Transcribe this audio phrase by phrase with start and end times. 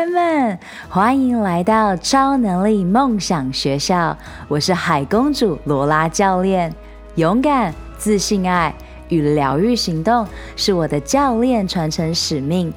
[0.00, 0.58] 人们，
[0.88, 4.16] 欢迎来到超能力梦想学校。
[4.48, 6.74] 我是海公主罗拉教练。
[7.16, 8.74] 勇敢、自信、爱
[9.10, 10.26] 与疗愈行动
[10.56, 12.72] 是我的教练传承使命。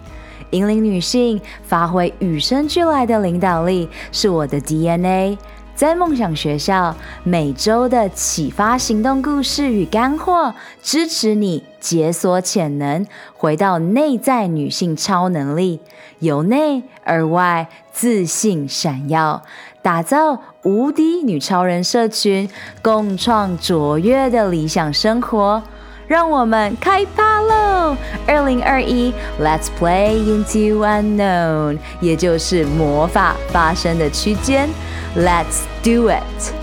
[0.49, 5.37] 引领女性发挥与生俱来的领导力是我的 DNA。
[5.75, 10.53] 在梦想学校，每周的启发行动故事与干货，
[10.83, 13.05] 支持你解锁潜能，
[13.35, 15.79] 回到内在女性超能力，
[16.19, 19.41] 由内而外自信闪耀，
[19.81, 22.47] 打造无敌女超人社群，
[22.83, 25.63] 共创卓越的理想生活。
[26.05, 27.95] 让我们开趴喽！
[28.27, 29.11] 二零二一
[29.41, 34.69] ，Let's play into unknown，也就是魔法发生的区间。
[35.15, 36.53] Let's do it!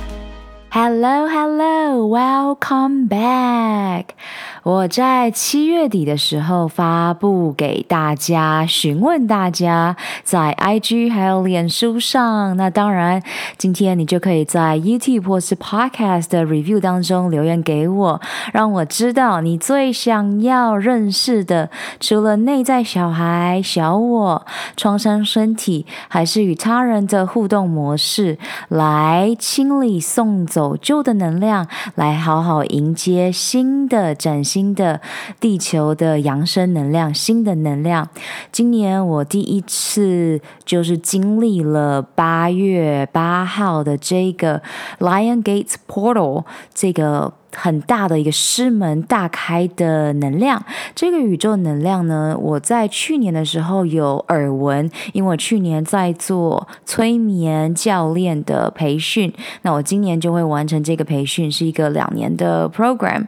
[0.72, 4.16] Hello, hello, welcome back.
[4.62, 12.54] 我在七月底的时候发布给大家，询问大家在 IG 还有脸书上。
[12.58, 13.22] 那当然，
[13.56, 18.20] 今天你就可以在 YouTube 或是 Podcast 的 Review 当中留言给我，
[18.52, 24.46] 让我知道你最想要认识的，除了内在小孩、小我、
[24.76, 28.36] 创伤身体，还是与他人的互动模式，
[28.68, 35.00] 来清理、送走旧的能量，来好好迎接新的崭新新的
[35.38, 38.08] 地球的扬升能量，新的能量。
[38.50, 44.60] 今年我第一次就是经历了八月八号的这个
[44.98, 47.32] Lion Gates Portal 这个。
[47.54, 63.26] 很大的一个师门大开的能量，这个宇宙能量呢，我在去年的时候有耳闻，因为我去年在做催眠教练的培训，那我今年就会完成这个培训，是一个两年的 program。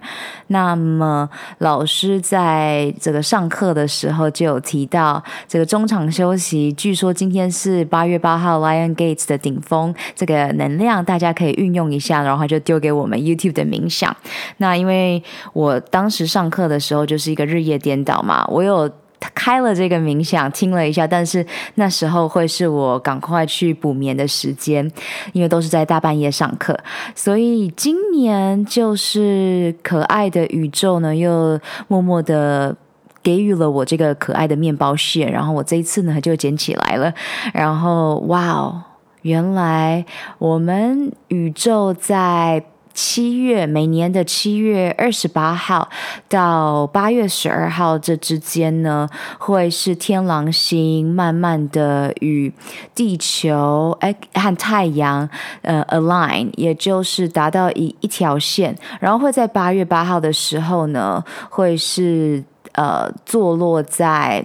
[0.49, 1.29] 那么
[1.59, 14.12] 老师在这个上课的时候就有提到，这个中场休息，据说今天是八月八号 Lion Gates 的顶峰，这个能量大家可以运用一下，然后就丢给我们 YouTube 的冥想。
[14.59, 18.91] 那因为我当时上课的时候就是一个日夜颠倒嘛，我有
[19.35, 21.47] 开了这个冥想听了一下，但是
[21.77, 24.91] 那时候会是我赶快去补眠的时间，
[25.33, 26.77] 因为都是在大半夜上课，
[27.15, 32.75] 所以今年就是可爱的宇宙呢，又默默的
[33.23, 37.15] 给予了我这个可爱的面包屑，然后我这一次呢就捡起来了，
[37.55, 38.83] 然后哇哦，
[39.23, 40.05] 原来
[40.39, 42.65] 我们宇宙在。
[42.95, 45.89] 七月，每年的七月二十八号
[46.29, 49.09] 到八月十二号这之间呢，
[49.39, 52.53] 会是天狼星慢慢的与
[52.95, 55.29] 地球哎和太阳
[55.63, 64.45] 呃 align，也就是达到一一条线，然后会在八月八号的时候呢，会是呃坐落在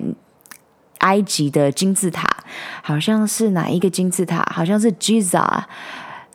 [0.99, 2.27] 埃及的金字塔，
[2.81, 4.43] 好像是哪一个金字塔？
[4.53, 5.63] 好像是 Giza。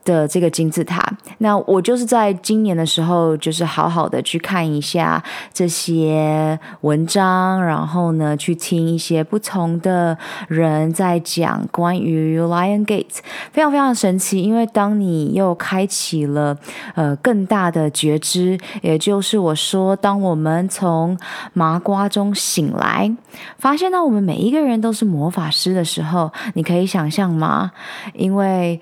[0.04, 1.00] 的这个金字塔，
[1.38, 10.16] 那我就是在今年的时候，就是好好的去看一下这些文章，然后呢，去听一些不同的
[10.48, 13.18] 人在讲关于 Lion Gate，
[13.52, 14.42] 非常非常神奇。
[14.42, 16.56] 因为当你又开启了
[16.94, 21.16] 呃更大的觉知，也就是我说，当我们从
[21.52, 23.14] 麻瓜中醒来，
[23.58, 27.70] 发现到我们每一个人都是魔法师的时候，你可以想象吗？
[28.14, 28.80] 因为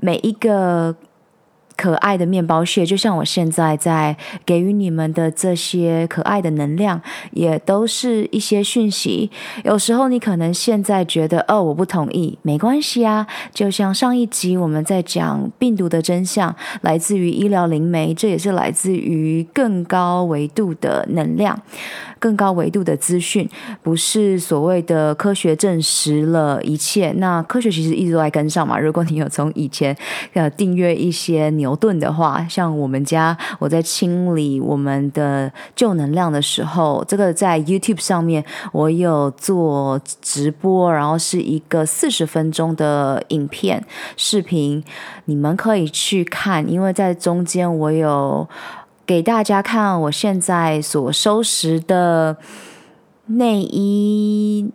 [0.00, 0.94] 每一个
[1.80, 4.14] 可爱的面包屑，就像我现在在
[4.44, 9.30] 给予你们的这些可爱的能量，也都是一些讯息。
[9.64, 13.26] 有时候你可能现在觉得，哦，我不同意，没关系啊。
[13.54, 21.58] 就像上一集我们在讲病毒的真相，来自于医疗灵媒，这也是来自于更高维度的能量。
[22.18, 23.48] 更高维度的资讯，
[23.82, 27.12] 不是所谓的科学证实了一切。
[27.12, 28.78] 那科学其实一直都在跟上嘛。
[28.78, 29.96] 如果你有从以前
[30.34, 43.84] 呃订阅一些牛顿的话，像我们家我在清理我们的旧能量的时候，这个在 YouTube 上面我有做直播，然后是一个四十分钟的影片
[44.16, 44.84] 视频，
[45.24, 48.48] 你们可以去看，因为在中间我有。
[49.06, 52.36] 给大家看我现在所收拾的
[53.26, 54.70] 内衣、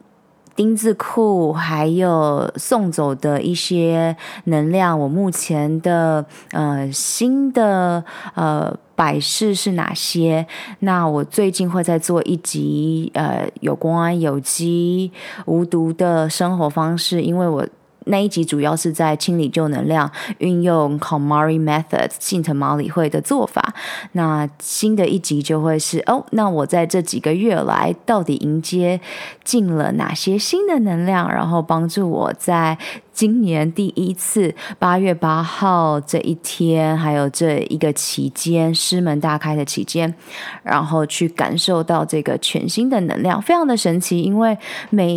[0.56, 4.16] 丁字裤，还有送走的一些
[4.46, 4.98] 能量。
[5.00, 8.04] 我目前的呃新的
[8.36, 10.48] 呃摆饰是哪些？
[10.80, 15.12] 那我最近会在做一集呃有关有机
[15.46, 17.68] 无毒的生活方式，因为我。
[18.06, 20.10] 那一集主要是在清理旧能量，
[20.40, 23.74] 运用 KonMari Method 幸藤麻理会的做法。
[24.14, 29.00] 那新的一集就会是哦，那我在这几个月来到底迎接
[29.44, 32.78] 进了哪些新的能量，然后帮助我在。
[33.16, 40.14] 今年第一次八月八号这一天，还有这一个期间，师门大开的期间，
[40.62, 44.22] 然后去感受到这个全新的能量，非常的神奇。
[44.22, 44.58] 因为
[44.90, 45.16] 每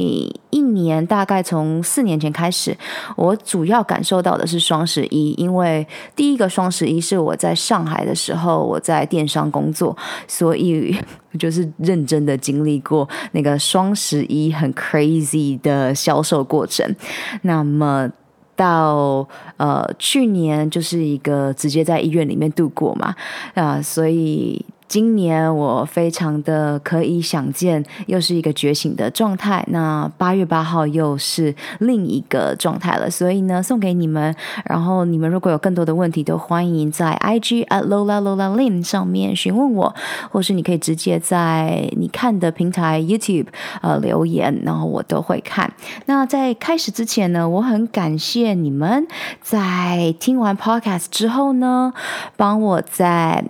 [0.50, 2.76] 一年大概从四年前开始，
[3.16, 5.84] 我主要感受到的是双十一，因为
[6.14, 9.96] 第一个双十一是我在上海的时候，我在电商工作，
[10.28, 10.96] 所以。
[11.38, 16.94] 就是认真的经历过那个双十一很 crazy 的销售过程，
[17.42, 18.10] 那么
[18.56, 19.26] 到
[19.56, 23.14] 呃去年就是一个直接在医院里面度过嘛，
[23.54, 24.64] 啊、所以。
[24.88, 29.62] 今年我非常的可以想见，又是一个觉醒的状态。
[29.68, 34.34] 那八月八号又是另一个状态了，所以呢，送给你们。
[34.64, 39.94] 然后你们如果有更多的问题，都欢迎在 IG at Lola Lola Lim 上面询问我，
[40.30, 43.48] 或是你可以直接在你看的平台 YouTube
[43.82, 45.70] 呃留言，然后我都会看。
[46.06, 49.06] 那在开始之前呢，我很感谢你们
[49.42, 51.92] 在听完 Podcast 之后呢，
[52.38, 53.44] 帮我在。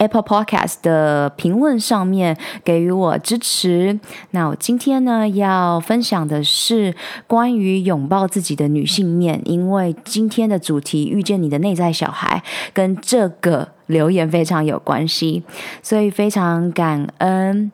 [0.00, 4.00] Apple Podcast 的评论上面给予我支持。
[4.30, 6.94] 那我今天呢要分享的是
[7.26, 12.42] 关于拥抱自己的女性面，因为今天的主题遇见你的内在小孩
[12.72, 15.44] 跟这个留言非常有关系，
[15.82, 17.70] 所以非常感恩。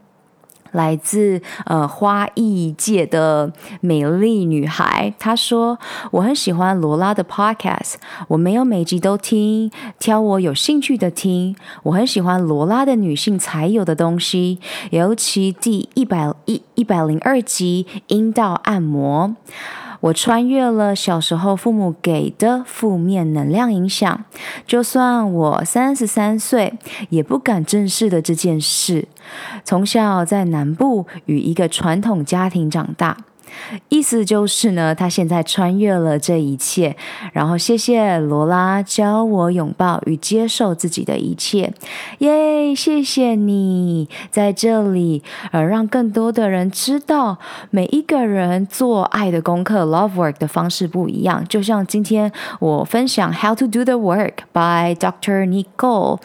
[0.72, 5.78] 来自呃花艺界的美丽女孩，她说
[6.12, 7.94] ：“我很喜欢罗拉的 podcast，
[8.28, 11.56] 我没有每集都听，挑我有兴趣的听。
[11.84, 14.58] 我很喜欢罗拉的女性才有的东西，
[14.90, 19.34] 尤其第一百一一百零二集阴道按摩。”
[20.00, 24.24] 我穿越了小时候父母给的负面能量影响，
[24.66, 26.74] 就算我三十三岁，
[27.08, 29.08] 也不敢正视的这件事。
[29.64, 33.16] 从小在南部与一个传统家庭长大。
[33.88, 36.96] 意思就是呢，他现在穿越了这一切，
[37.32, 41.72] 然后谢谢罗拉教我拥抱与接受自己的一切，
[42.18, 42.74] 耶！
[42.74, 45.22] 谢谢你在这里，
[45.52, 47.38] 呃，让更多的人知道，
[47.70, 51.44] 每一个人做爱的功课 （love work） 的方式不一样。
[51.48, 55.46] 就像今天我分享《How to Do the Work》by Dr.
[55.46, 56.18] Nicole，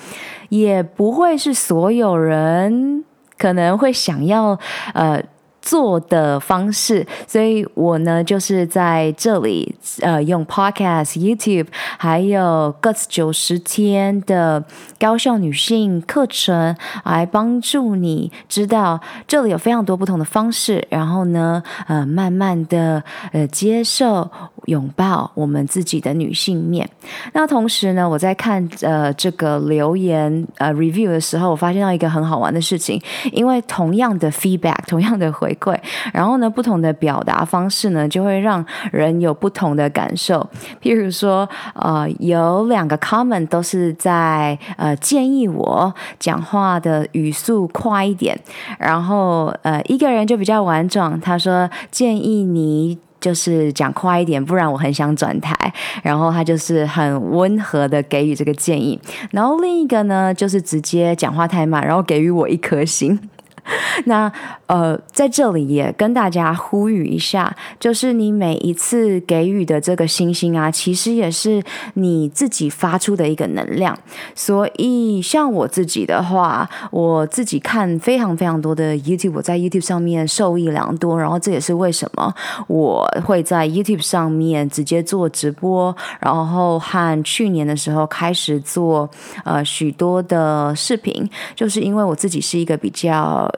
[0.50, 3.06] 也不会是所有人
[3.38, 4.60] 可能会想要，
[4.94, 5.24] 呃。
[5.62, 11.68] 做的方式，所以我呢就是在这里，呃，用 Podcast、YouTube，
[11.98, 14.64] 还有 Guts 九十天的
[15.00, 16.76] 高效女性课程，
[17.06, 24.30] 来帮助你知道这里有非常多不同的方式，然后呢，呃，慢慢的呃接受
[24.66, 26.90] 拥抱我们自己的女性面。
[27.34, 33.00] 那同时呢，我在看呃这个留言呃 review 的时候，我发现到一个很好玩的事情，
[33.32, 35.51] 因为同样的 feedback，同样的回。
[35.60, 35.80] 会，
[36.14, 40.48] 然后呢，不同的表达方式呢，就会让人有不同的感受。
[40.82, 48.38] 譬如说，呃，有两个 comment 都是在呃建议我讲话的语速快一点，
[48.80, 55.56] 然后呃一个人就比较婉转，他说建议你就是讲快一点，不然我很想转台。
[56.04, 59.00] 然后他就是很温和的给予这个建议，
[59.32, 63.20] 然后另一个呢，就是直接讲话太慢，然后给予我一颗星。
[64.06, 64.32] 那
[64.68, 71.62] 呃，在这里也跟大家呼吁一下，就是你每一次给予的这个星星啊，其实也是
[71.96, 73.98] 你自己发出的一个能量。
[74.34, 81.20] 所以像我自己的话，我自己看非常非常多的 YouTube，我在 YouTube 上面受益良多。
[81.20, 82.34] 然后这也是为什么
[82.68, 89.10] 我会在 YouTube 上面直接做直播，然后和去年的时候开始做
[89.44, 93.52] 呃许多的视频，就是因为我自己是一个比较。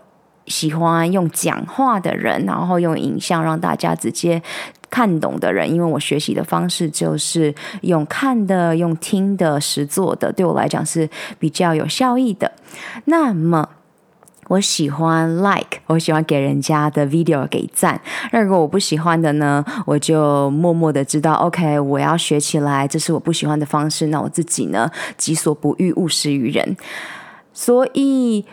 [0.48, 4.42] 喜欢用讲话的人，然后用影像让大家直接
[4.90, 11.10] 看懂的人，因为我学习的方式就是用看的、用听的、实做的，对我来讲是
[11.40, 12.52] 比较有效益的。
[13.06, 13.70] 那么，
[14.50, 18.00] 我喜欢 like，我喜欢给人家的 video 给赞。
[18.32, 24.08] 那如果我不喜欢的呢，我就默默的知道，OK，我要学起来，这是我不喜欢的方式。
[24.08, 26.76] 那我自己呢，己所不欲，勿施于人。
[27.54, 28.46] 所以。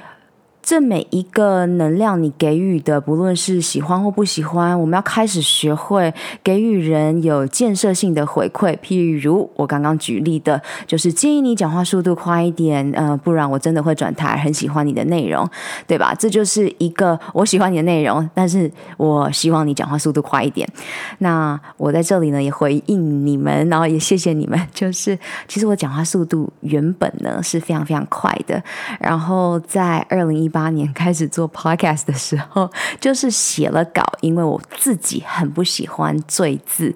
[0.63, 6.15] 这每一个能量你给予的，不论是喜欢或不喜欢，我们要开始学会
[6.45, 8.77] 给予人有建设性的回馈。
[8.77, 14.37] 譬如我刚刚举例的，就是建议你讲话速度快一点，呃，不然我真的会转台。
[14.37, 15.49] 很喜欢你的内容，
[15.89, 16.15] 对吧？
[16.17, 20.69] 这就是一个我喜欢你的内容，但是我希望你讲话速度快一点。
[21.19, 24.57] 那我在这里呢，也回应你们，然后也谢谢你们。
[24.73, 28.63] 就是其实我讲话速度原本呢是非常非常快的，
[29.01, 30.60] 然后在二零一八。
[30.61, 36.95] 八年开始做 podcast 的时候，就是写了稿，因为我自己很不喜欢醉字。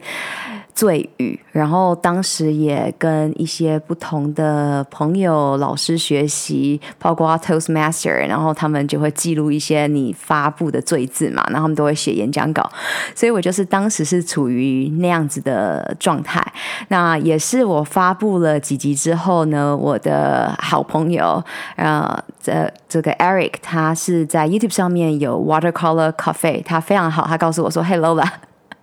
[0.74, 12.68] 醉语，然后当时也跟一些不同的朋友、老师学习，包括 Toastmaster，然后他们就会记录一些你发布的赘字嘛，然后他们都会写演讲稿，
[13.14, 16.44] 所以我就是当时是处于那样子的状态。
[16.88, 21.40] 那也是我发布了几集之后呢，我的好朋友，
[21.76, 28.28] 呃，这这个 Eric，他是在 YouTube 上面有 Watercolor Cafe，他非常好，他告诉我说：“Hey Lola。”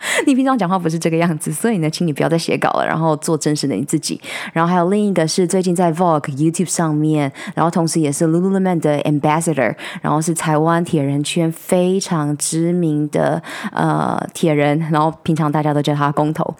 [0.25, 4.19] 你平常讲话不是这个样子，所以呢，请你不要再写稿了，然后做真实的你自己。
[4.53, 13.41] 然后还有另一个是最近在 Vogue YouTube 上面，然后同时也是 Lululemon 的 Ambassador，然后是台湾铁人圈非常知名的
[13.71, 16.55] 呃铁人，然后平常大家都叫他工头。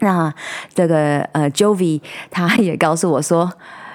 [0.00, 0.32] 那
[0.74, 2.00] 这个呃 Jovi
[2.30, 3.50] 他也告诉我说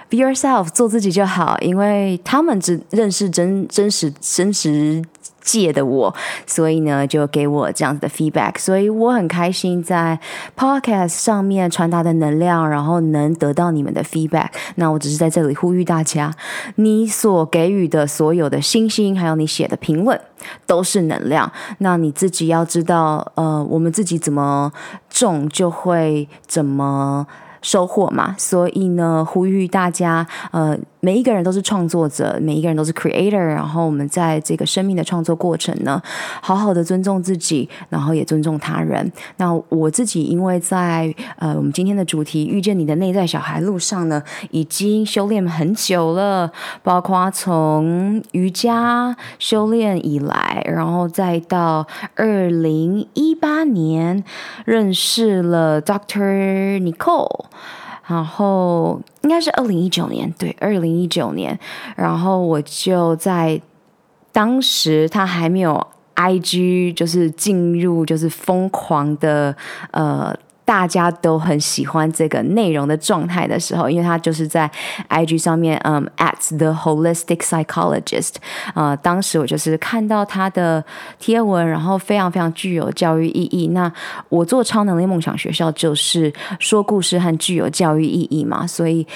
[0.09, 5.03] ，Be yourself，做自己就好，因为他们只认识真真实真实。
[5.49, 6.13] 借的我，
[6.45, 10.19] 所以呢，就给我这样子的 feedback，所以我很开心在
[10.55, 14.49] podcast 上面传达的能量，然后能得到你们的 feedback。
[14.75, 16.31] 那我只是在这里呼吁大家，
[16.75, 20.19] 你所给予的所有的星星，还有你写的评论，
[20.67, 21.51] 都是能量。
[21.79, 24.71] 那你自己要知道，呃，我们自己怎么
[25.09, 27.25] 种，就会怎么。
[27.61, 36.01] 收获嘛，所以呢，呼吁大家，呃，每一个人都是创作者，每一个人都是 creator，然后我们在这个生命的创作过程呢，
[36.41, 39.11] 好好的尊重自己，然后也尊重他人。
[39.37, 46.51] 那我自己，因为在呃，我们今天的主题遇见你的内在小孩路上呢，已经修炼很久了，
[46.83, 54.23] 包括从瑜伽修炼以来，然后再到二零一八年
[54.65, 57.45] 认识了 Doctor Nicole。
[58.09, 61.57] 然后应该是二零一九年，对，二零一九年，
[61.95, 63.61] 然后我就在
[64.31, 65.85] 当时他还没有
[66.15, 69.55] IG，就是进入就是疯狂的
[69.91, 70.35] 呃。
[70.69, 74.69] 大家都很喜欢这个内容的状态的时候，因为他就是在
[75.09, 78.35] IG 上面，嗯，at the holistic psychologist，
[78.75, 80.85] 呃，当时我就是看到他的
[81.17, 83.69] 贴文，然后非常非常具有教育意义。
[83.69, 83.91] 那
[84.29, 89.07] 我做超能力梦想学校就是说故事和具有教育意义嘛，所以。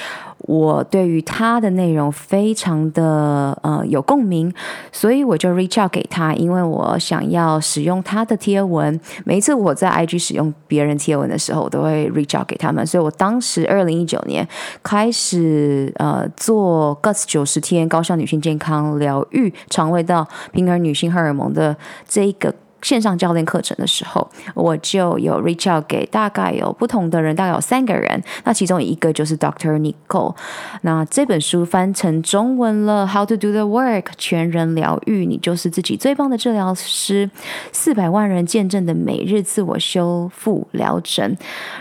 [0.44, 4.54] 我对于他的内容非常的呃有共鸣，
[4.92, 9.00] 所以我就 reach out 给他，因为我想要使用他的贴文。
[9.26, 12.86] 每一次我在 IG 使用别人贴文的时候，我都会 reach out 给他们。
[12.86, 14.48] 所以我当时二零一九年
[14.82, 21.76] 开始呃做 Guts 九十天高效女性健康疗愈肠胃道平衡女性荷尔蒙的
[22.08, 22.54] 这一个。
[22.84, 28.22] 线上教练课程的时候，我就有 reach out 给大概有不同的人，大概有三个人。
[28.44, 29.80] 那其中一个就是 Dr.
[29.80, 30.36] Nicole。
[30.82, 37.30] 那这本书翻成中文了，How to do the work，全人疗愈，你就是自己最棒的治疗师。
[37.72, 41.36] 四百万人见证的每日自我修复疗程。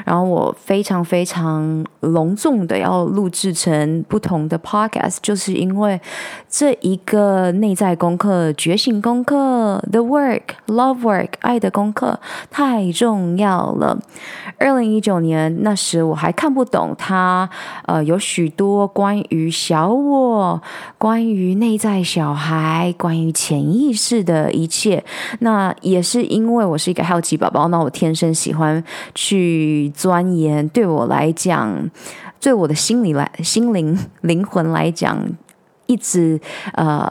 [0.04, 6.00] 然后我非常非常隆重的要录制成不同的 podcast，就是因为
[6.48, 10.91] 这一个内在功课、觉醒功课、The Work Love。
[11.00, 12.20] Work 爱的功课
[12.50, 13.98] 太重要了。
[14.58, 17.48] 二零一九年那时我还看不懂他，
[17.86, 20.62] 呃，有许多关于小我、
[20.98, 25.02] 关于内在小孩、关于潜意识的一切。
[25.40, 28.82] 那也是因为我是一个好奇宝宝，那我天生喜欢
[29.14, 30.68] 去钻研。
[30.68, 31.90] 对我来讲，
[32.40, 35.18] 对我的心理来、心灵、灵魂来讲，
[35.86, 36.40] 一直
[36.74, 37.08] 呃。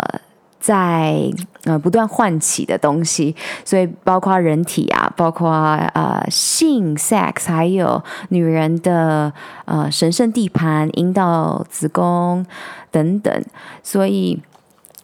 [0.61, 1.27] 在
[1.63, 5.49] 呃不断唤起的东西，所以包括人体啊，包括
[5.95, 9.33] 呃性 sex，还有女人的
[9.65, 12.45] 呃神圣地盘、阴道、子宫
[12.91, 13.43] 等等，
[13.81, 14.39] 所以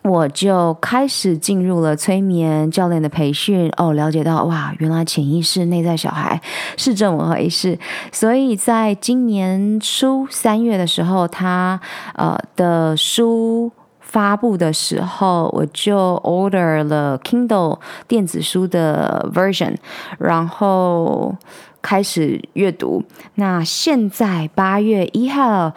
[0.03, 3.69] 我就开始进入了催眠教练的培训。
[3.77, 6.39] 哦，了解到哇，原来潜意识、内在小孩
[6.77, 7.77] 是这么回事。
[8.11, 11.81] 所以在今年初三月的时候，他
[12.13, 13.71] 呃的书。
[14.07, 19.75] 发布的时候，我就 order 了 Kindle 电子书的 version，
[20.17, 21.35] 然后
[21.81, 23.03] 开始阅读。
[23.35, 25.73] 那现在八月一号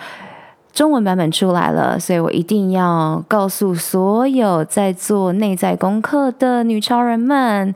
[0.73, 7.75] 中文版本出来了，所以我一定要告诉所有在做内在功课的女超人们。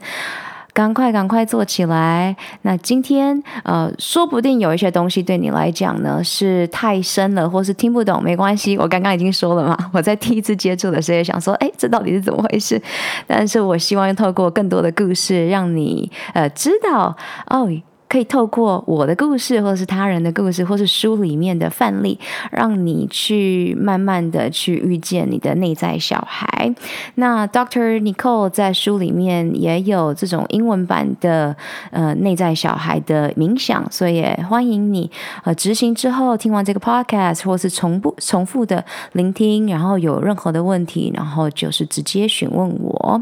[0.75, 2.35] 赶快，赶快做起来！
[2.63, 8.77] 那今天，呃，说不定有一些东西对你来讲呢是太深了，或是听不懂，没关系。
[8.77, 12.79] 我刚刚已经说了嘛， 我在第一次接触的时候也想说，哎，这到底是怎么回事？
[13.25, 17.15] 但是我希望透过更多的故事，让你呃知道
[17.47, 17.71] 哦。
[18.07, 22.17] 可以透过我的故事，或者是他人的故事，或是书里面的范例，
[22.51, 26.73] 让你去慢慢的去遇见你的内在小孩。
[27.15, 31.55] 那 Doctor Nicole 在书里面也有这种英文版的
[31.91, 35.09] 呃内在小孩的冥想，所以也欢迎你
[35.43, 38.83] 呃执行之后听完这个 Podcast，或是重复重复的
[39.13, 43.21] 聆听，然后有任何的问题，然后就是直接询问我。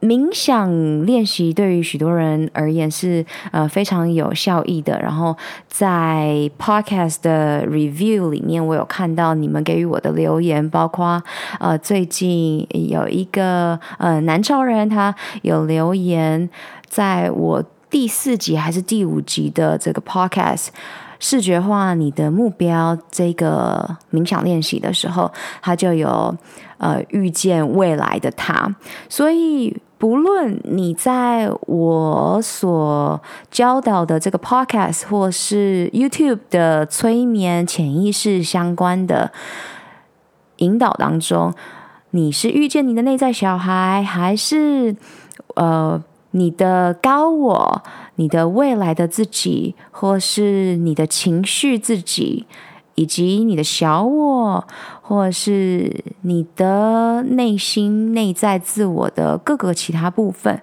[0.00, 5.00] 冥想练习对于许多人而言是呃非常有效益的。
[5.00, 5.34] 然后
[5.68, 11.22] 在 Podcast 的 Review 里面，我有看到你们给予我的留言，包括
[11.58, 16.48] 呃最近有一个呃南超人，他有留言，
[16.86, 20.68] 在我第四集还是第五集的这个 Podcast
[21.18, 26.36] 视觉化你的目标这个冥想练习的时候，他就有
[26.76, 28.76] 呃遇见未来的他，
[29.08, 29.74] 所以。
[29.98, 39.32] 不论你在我所教导的这个 podcast 或是 YouTube 的催眠潜意识相关的
[40.58, 41.54] 引导当中，
[42.10, 44.94] 你是遇见你的内在小孩，还是
[45.54, 47.82] 呃你的高我、
[48.16, 52.46] 你的未来的自己，或是你的情绪自己？
[52.98, 54.66] 以及你的小我，
[55.08, 60.60] 或者是你的内心、内在自我的各个其他部分，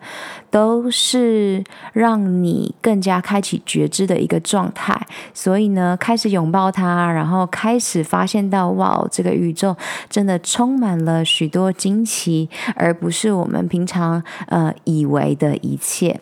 [0.53, 4.95] 都是让你更加开启觉知的一个状态。
[5.33, 9.75] 所以呢，开始拥抱它，然后开始发现到，哇，这个宇宙
[10.07, 16.21] 真的充满了许多惊奇，而不是我们平常呃以为的一切。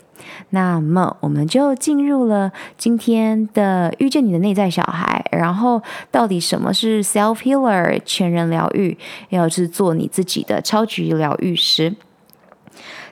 [0.51, 5.25] 那么，我们就进入了今天的遇见你的内在小孩。
[5.31, 8.97] 然后，到底什么是 self healer 全人疗愈？
[9.27, 11.93] 要是做你自己的超级疗愈师。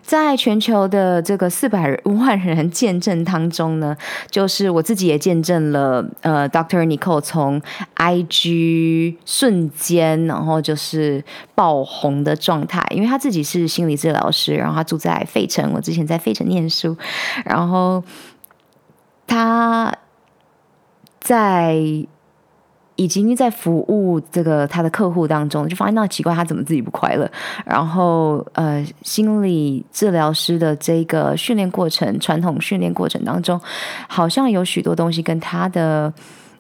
[0.10, 3.96] 在全球的这个四百 万人见证当中呢，
[4.32, 6.84] 就是我自己也见证了，呃，Dr.
[6.84, 7.62] Nicole 从
[7.96, 11.24] IG 瞬间，然后就是
[11.54, 16.98] 爆红的状态，因为他自己是心理治疗师，然后他住在费城，我之前在费城念书，
[17.46, 18.04] 然后
[19.28, 19.96] 他
[21.20, 21.78] 在。
[22.99, 27.29] 以及在服务这个他的客户当中，就发现那奇怪，他怎么自己不快乐？
[27.65, 33.59] 然后呃，心理治疗师的这个训练过程，传统训练过程当中，
[34.07, 36.13] 好像有许多东西跟他的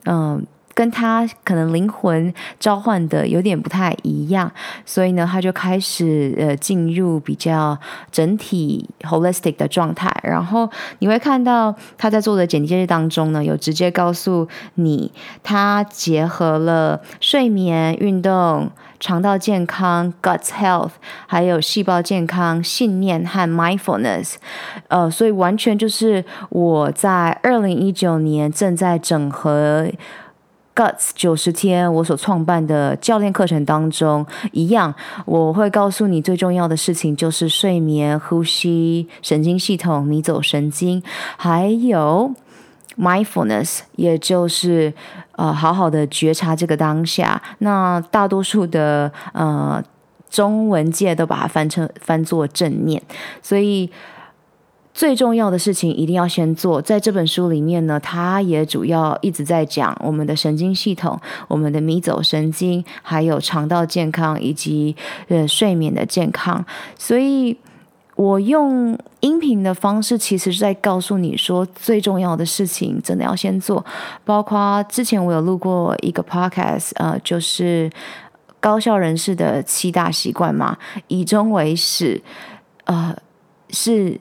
[0.05, 0.41] 嗯。
[0.79, 4.49] 跟他可能灵魂召唤的有点不太一样，
[4.85, 7.77] 所以呢，他就开始呃进入比较
[8.13, 10.09] 整体 holistic 的状态。
[10.23, 15.11] 然后你会看到他在做的简介当中呢，有直接告诉你，
[15.43, 20.91] 他结合了睡眠、运动、肠道健康、（guts health，
[21.27, 24.35] 还有细胞健康、信念和 mindfulness。
[24.87, 29.85] 呃，所以完全就是我在二零一九年正在整合。
[31.15, 34.93] 九十天，我所创办的教练课程当中，一样，
[35.25, 41.01] 我会告诉你最重要的事情就是睡眠、呼吸、神经系统、迷走神经，
[41.37, 42.33] 还有
[42.97, 44.93] mindfulness，也就是
[45.33, 47.41] 呃，好好的觉察这个当下。
[47.59, 49.83] 那大多数的呃
[50.29, 53.01] 中文界都把它翻成翻作正念，
[53.41, 53.89] 所以。
[54.91, 56.81] 最重要的事情一定要先做。
[56.81, 64.95] 在这本书里面呢，它也主要一直在讲我们的神经系统、我们的迷走神经，还有肠道健康以及
[65.29, 66.65] 呃睡眠的健康。
[66.97, 67.55] 所以，
[68.15, 73.85] 我用音频的方式，其实是在告诉你说，最重要的事情真的要先做。
[74.25, 77.89] 包括之前我有录过一个 podcast，呃，就是
[78.59, 82.21] 高效人士的七大习惯嘛，以终为始，
[82.83, 83.15] 呃，
[83.69, 84.19] 是。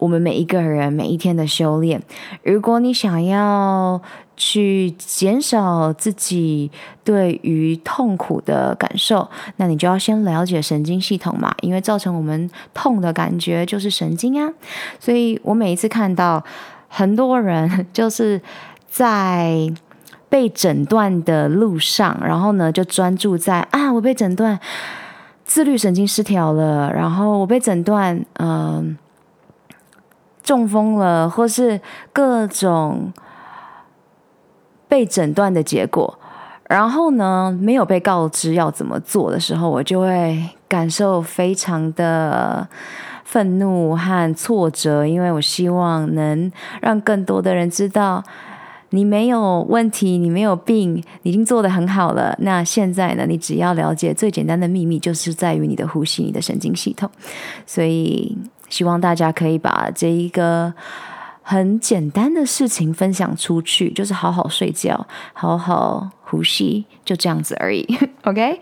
[0.00, 2.02] 我们每一个人每一天的修炼，
[2.42, 4.00] 如果你想要
[4.34, 6.70] 去减少自己
[7.04, 14.50] 对于痛苦的感受，那你就要先了解神经系统嘛，因为造成我们痛的感觉就是神经啊。
[14.98, 16.42] 所以我每一次看到
[16.88, 18.40] 很多人就是
[18.88, 19.70] 在
[20.30, 24.58] 被诊断的路上，然后呢就专注在啊，我被诊断
[25.44, 28.96] 自律神经失调了，然后我被诊断嗯。
[30.42, 31.80] 中风了，或是
[32.12, 33.12] 各种
[34.88, 36.18] 被诊断的结果，
[36.68, 42.68] 然后呢，没有被告知要怎么做的时候，我就会感受非常的
[43.24, 46.50] 愤怒和挫折，因为我希望能
[46.80, 48.24] 让更多的人知道，
[48.90, 52.36] 你没有问题，你没有病，你已经做得很好了。
[52.40, 57.08] 那现在呢，你只要了解最简单的秘密，就是在于你的呼吸，你的神经系统。
[57.64, 58.36] 所以，
[58.70, 60.72] 希望大家可以把这一个。
[61.42, 67.84] 很简单的事情分享出去，就是好好睡觉，好好呼吸，就这样子而已。
[68.22, 68.60] OK，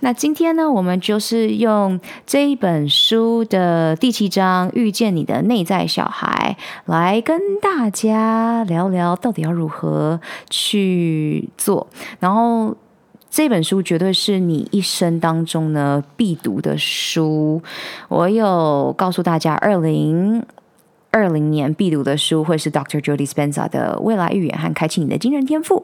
[0.00, 6.54] 那今天呢，我们就是用这一本书的第七章《遇见你的内在小孩》
[6.92, 11.86] 来跟大家聊聊，到底要如何去做。
[12.20, 12.76] 然后
[13.30, 17.62] 这本书绝对是你一生当中呢必读的书。
[18.08, 20.44] 我有告诉大家，二零。
[21.12, 23.00] 二零年必读的书会是 Dr.
[23.00, 25.78] Joe Dispenza 的《未来预言》和《开启你的惊人天赋》，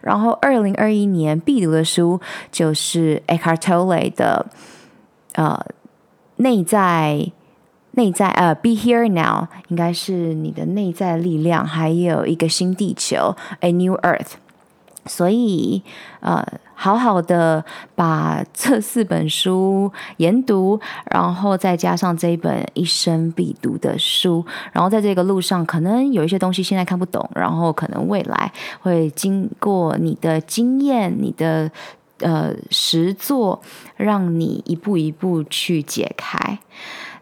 [0.00, 2.18] 然后二零二一年必读的书
[2.50, 4.46] 就是 Eckhart Tolle 的
[5.34, 5.62] 呃
[6.36, 7.30] 内在
[7.90, 14.36] 内在呃 Be Here Now，应该是你的内在力量，还有一个新地球 A New Earth。
[15.06, 15.82] 所以，
[16.20, 17.64] 呃，好好的
[17.94, 20.78] 把这四本书研读，
[21.10, 31.70] 然后再加上这一本一生必读的书，然后在这个路上，可能有一些东西现在看不懂，然后可能未来会经过你的经验、你的
[32.18, 33.62] 呃实作，
[33.96, 36.58] 让你一步一步去解开。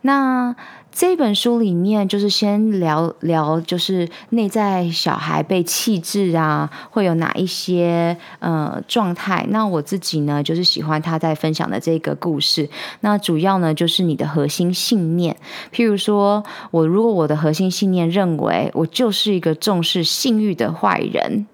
[0.02, 0.54] 那。
[0.94, 9.44] 这本书里面就是先聊聊，就是内在小孩被弃置啊，会有哪一些呃状态？
[9.50, 12.70] 那我自己呢，就是喜欢他在分享的这个故事。
[13.00, 15.36] 那主要呢，就是你的核心信念。
[15.72, 21.46] 譬如说，我如果我的核心信念认为我就是一个重视性欲的坏人。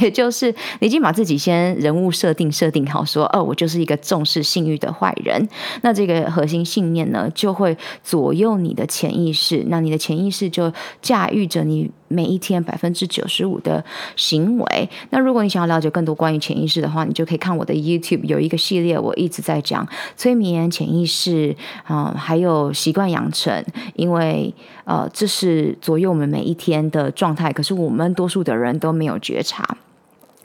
[0.00, 5.48] 也就是你已经把自己先人物设定设定好，说哦，我就是一个重视信誉的坏人。
[5.82, 9.64] 那这个核心信念呢，就会左右你的潜意识。
[9.68, 13.84] 那你的潜意识就驾驭着你每一天百分之九十五的
[14.16, 14.88] 行为。
[15.10, 21.54] 那如果你想要了解更多关于潜意识的话，你就可以看我的 YouTube 有一个系列，我一直在讲催眠、潜意识
[21.84, 23.64] 啊、还有习惯养成。
[23.94, 24.52] 因为
[24.84, 29.76] 呃，这是左右我们每一天的状态，可是我们多数的人都没有觉察。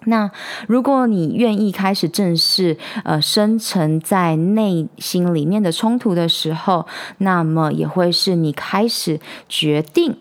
[0.06, 0.32] 那
[0.68, 6.88] 如果你愿意开始正视呃深层在内心里面的冲突的时候，
[7.20, 10.18] 那么也会是你开始决定。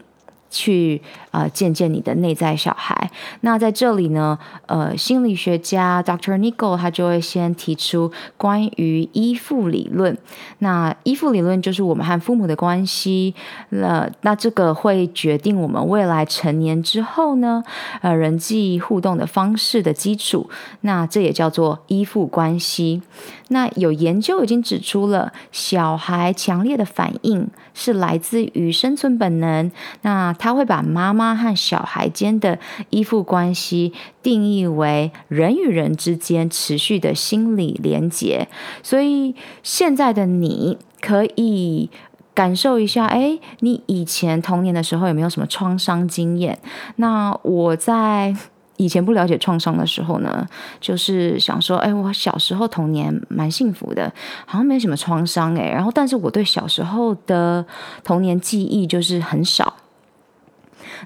[0.53, 3.11] 去啊、呃，见见你的内在小孩。
[3.43, 6.39] 那在这里呢，呃，心理学家 Dr.
[6.39, 10.17] Nichol 他就会先提出关于依附理论。
[10.59, 13.35] 那依附理论就是我们和父母的关系。
[13.71, 17.63] 那那这个会决定我们未来成年之后呢，
[18.03, 20.49] 呃，人际互动的方式的基础。
[20.83, 23.03] 那这也叫做依附关系。
[23.49, 29.71] 那有研究已经指出了，小孩强烈的反应是来自于生存本能。
[30.03, 38.49] 那他会把妈妈妈和小孩间的依附关系定义为人与人之间持续的心理连结，
[38.83, 41.91] 所以现在的你可以
[42.33, 46.59] 感受一下，哎，你以前童年的时候有没有什么创伤经验？
[46.97, 48.35] 那我在
[48.79, 50.47] 以前不了解创伤的时候呢，
[50.81, 54.11] 就是想说，哎，我小时候童年蛮幸福的，
[54.47, 57.67] 好像没什么创伤，哎，然后但是我对小时候的
[58.03, 59.75] 童年记忆就是很少。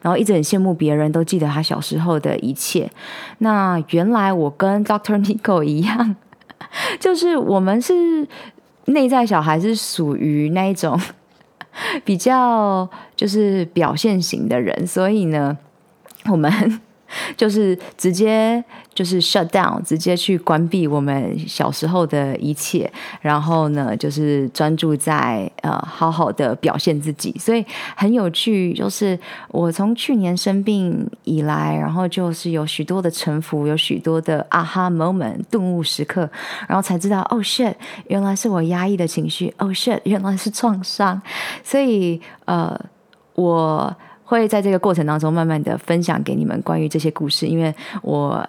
[0.02, 2.90] 然后一直很羡慕别人都记得他小时候的一切。
[3.38, 6.16] 那原来我跟 Doctor Nico 一样，
[7.00, 8.26] 就是我们是
[8.86, 11.00] 内在小孩，是属于那一种
[12.04, 15.56] 比较就是表现型的人，所以呢，
[16.30, 16.80] 我们。
[17.36, 18.62] 就是直接
[18.94, 27.34] 就是 shut down，直接去关闭我们小时候的一切，然后呢，就是专注在呃好好的表现自己。
[27.38, 27.64] 所以
[27.96, 36.28] 很有趣，就是我从去年生病以来，然后就是有许多的沉浮，有许多的啊哈 moment 顿悟时刻，
[36.68, 37.74] 然后才知道哦 shit，
[38.08, 41.20] 原来是我压抑的情绪，哦 shit，原来是创伤。
[41.62, 42.78] 所以呃
[43.34, 43.94] 我。
[44.24, 48.46] 会在这个过程当中，慢慢的分享给你们关于这些故事，因为我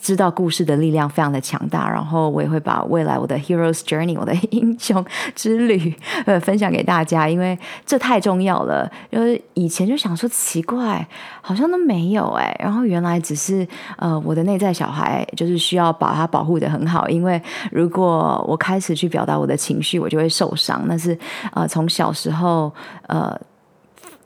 [0.00, 5.92] 知道故事的力量非常的强大，然后我也会把未来我的 hero's journey，我的 英雄之旅，
[6.24, 8.90] 呃，分享给大家，因为这太重要了。
[9.10, 11.04] 因为以前就想说奇怪，
[11.40, 20.80] 好像都没有哎，然后原来只是呃，我的内在小孩就是需要把他保护得很好，因为如果我开始去表达我的情绪，我就会受伤。
[20.86, 21.18] 那是
[21.52, 22.72] 呃，从小时候
[23.08, 23.38] 呃。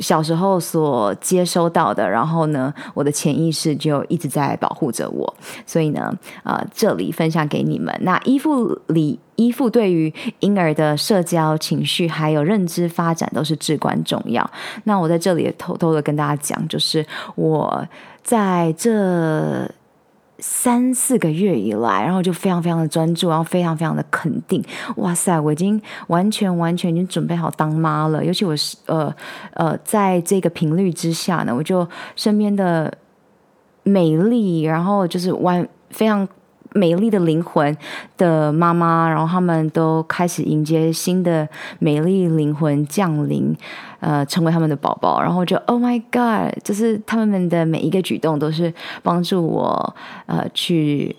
[0.02, 5.34] 小时候所接收到的，然后呢，我的潜意识就一直在保护着我。
[5.64, 6.12] 所以呢，
[6.42, 7.96] 呃，这里分享给你们。
[8.02, 14.50] 那依附里，依附对于婴儿的社交、情绪还有认知发展都是至关重要。
[14.84, 17.86] 那我在这里也偷偷的跟大家讲，就是我
[18.22, 19.70] 在这。
[20.38, 24.64] 三四个月以来，然后就非常非常的专注，然后非常非常的肯定。
[24.96, 28.24] 哇塞，我已经完全完全已经准备好当妈了。
[28.24, 29.14] 尤其我是呃
[29.54, 32.92] 呃，在这个频率之下呢，我就身边的
[33.82, 36.28] 美丽，然后就是完非常。
[36.74, 37.76] 美丽的灵魂
[38.16, 43.54] 的妈妈，然后他们都开始迎接新的美丽灵魂降临，
[44.00, 45.20] 呃，成为他们的宝宝。
[45.20, 49.94] 然后就 Oh my God，就是他们的每一个举动都是帮助我，
[50.26, 51.14] 呃，去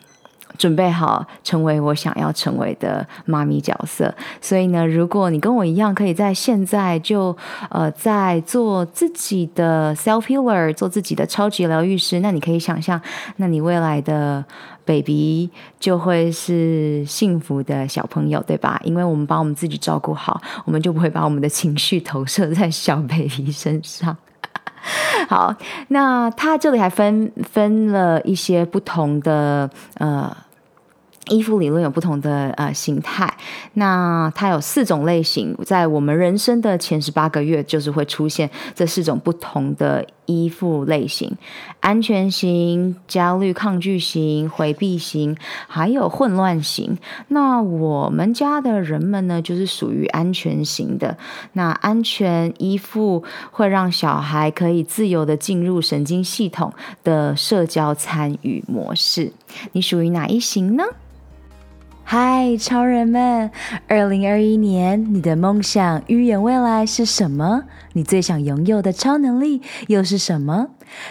[0.58, 4.13] 准备好成为我想要成为的妈咪角色。
[4.42, 7.36] 所以呢，如果你跟我一样，可以在现在就
[7.70, 13.02] 呃在做自己的 self healer，做自己的超级疗愈师，那你可以想象，
[13.38, 14.44] 那你未来的。
[14.86, 18.78] baby 就会是幸福的小朋友，对吧？
[18.84, 24.18] 因为我们把我们自己照顾好，我们就不会把我们的情绪投射在小 baby 身上。
[25.30, 25.56] 好，
[25.89, 30.36] 那他这里还分分了一些不同的呃。
[31.30, 33.34] 依附理论有不同的呃形态，
[33.74, 41.32] 那它有四种类型，在我们人生的前十八个月，就是会出现这四种不同的依附类型：
[41.80, 46.98] 安全型、焦虑抗拒型、回避型，还有混乱型。
[47.30, 51.18] 那我们家的人们呢，就是属于安全型的。
[51.54, 59.32] 那安全依附会让小孩可以自由地进入神经系统的社交参与模式。
[59.72, 60.84] 你属于哪一型呢？
[62.06, 63.50] 嗨，超人们！
[63.88, 67.63] 二零二一年，你的梦想预言未来是什么？
[67.94, 70.68] 你最想拥有的超能力又是什么？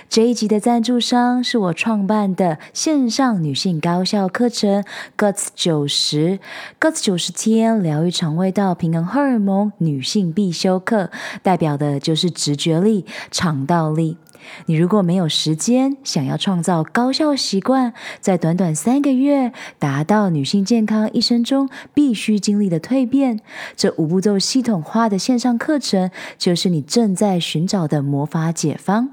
[0.08, 4.84] 这一集的赞助商是我创办的线上女性高效课程
[5.16, 6.38] Guts 九十
[6.78, 11.10] Guts 九十天疗愈肠胃道平衡荷尔蒙女性必修课，
[11.42, 14.18] 代表的就是直觉力、肠道力。
[14.66, 23.40] 你如果没有时间，想要创造高效习惯，在短短三个月达到女性健康一生中必须经历的蜕变，
[23.76, 29.10] 这五步骤系统化的线上课程，就是你正在寻找的魔法解方。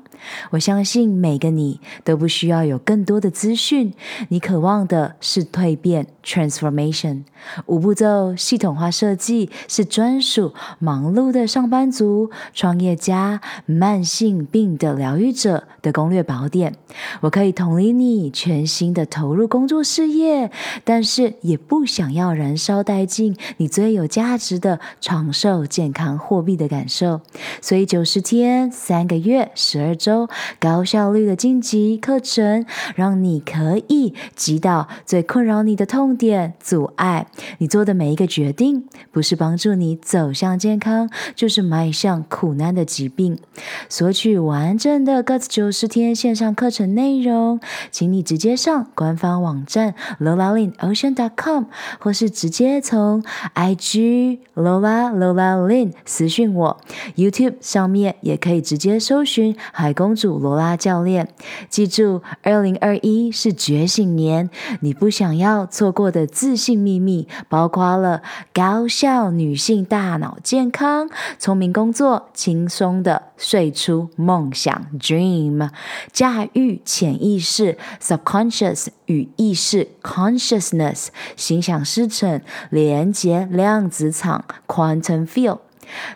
[0.50, 3.94] 我相信每个你都不需要有更多的资讯，
[4.28, 7.24] 你渴望的是蜕变 （transformation）。
[7.66, 16.76] 五步骤系统化设计是专属忙碌的上班族、创业家、慢性病的疗愈者的攻略宝典。
[17.22, 20.52] 我可以同理你全心的投入工作事业，
[20.84, 27.22] 但是也不想要燃烧殆尽你最有价值的长寿、健康、货币的感受。
[27.62, 30.30] 所以九十天、三个月、十二周。
[30.60, 37.28] 高效率的晋级课程，让你可以击倒最困扰你的痛点、阻碍。
[37.60, 43.40] 你做的每一个决定，不是帮助你走向健康，就是迈向苦难的疾病。
[43.88, 51.64] 索取完整的 Guts 九十天线上课程内容，请你直接上官方网站 lola lin ocean dot com，
[52.00, 53.24] 或是直接从
[53.56, 56.82] IG Lola Lola Lin 私讯我。
[57.16, 61.30] YouTube 上面也可以直接搜寻海公主罗拉教练，
[61.70, 64.50] 记住，二零二一是觉醒年，
[64.82, 68.22] 你不想要错过过的自信秘密，包括了
[68.54, 75.70] 高效女性大脑健康、聪明工作、轻松的睡出梦想 （dream）、
[76.14, 85.60] 驾驭潜意识 （subconscious） 与意识 （consciousness）、心想事成、连接量子场 （quantum field）。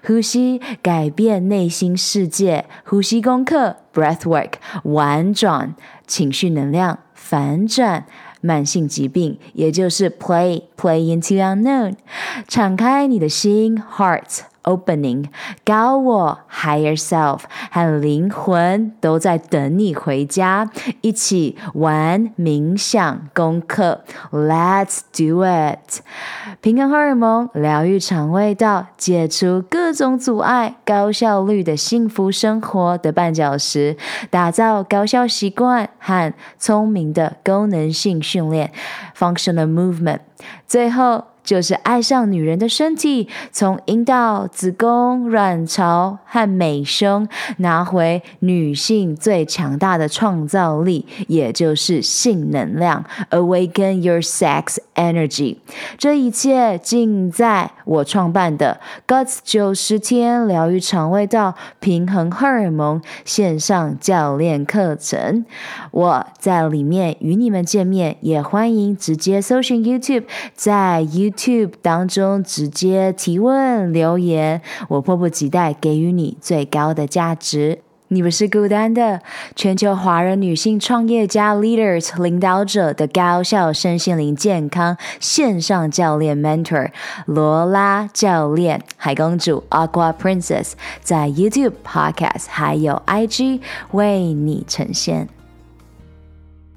[0.06, 5.76] 呼吸改变内心世界，呼吸功课 （breathwork） 婉转
[6.08, 8.06] 情绪能量反转
[8.43, 11.95] 慢性疾病，也就是 play play into unknown，
[12.47, 14.41] 敞开你的心 （heart）。
[14.63, 15.26] Opening，
[15.63, 20.69] 高我 Higher Self 和灵魂都在等你回家，
[21.02, 24.04] 一起玩冥想功课。
[24.32, 26.02] Let's do it！
[26.62, 33.97] 平衡荷尔蒙，疗愈肠胃道，解除各种阻碍，高效率的幸福生活的绊脚石，
[34.30, 38.71] 打造高效习惯和聪明的功能性训练
[39.17, 40.19] （Functional Movement）。
[40.67, 41.25] 最后。
[41.43, 47.27] 就是爱上女人的身体，从阴道、子宫、卵巢和美胸
[47.58, 53.03] 拿回女性最强大的创造力，也就是性能量。
[53.32, 55.58] Awaken your sex energy。
[55.97, 65.43] 这一切尽在我创办的 Guts 九十天疗愈肠胃道、平衡荷尔蒙线上教练课程。
[65.91, 70.23] 我在里面与你们见面，也欢迎直接搜寻 YouTube，
[70.56, 71.72] 在 YouTube。
[71.82, 77.80] 当中直接提问留言，我迫不及待给予你最高的价值。
[78.10, 79.22] 你不是孤单的，
[79.56, 86.91] 全球华人女性创业家 Leaders 领导者的高效身心灵健康线上教练 Mentor
[87.26, 95.28] 罗拉教练海公主 Aqua Princess 在 YouTube Podcast 还有 IG 为你呈现。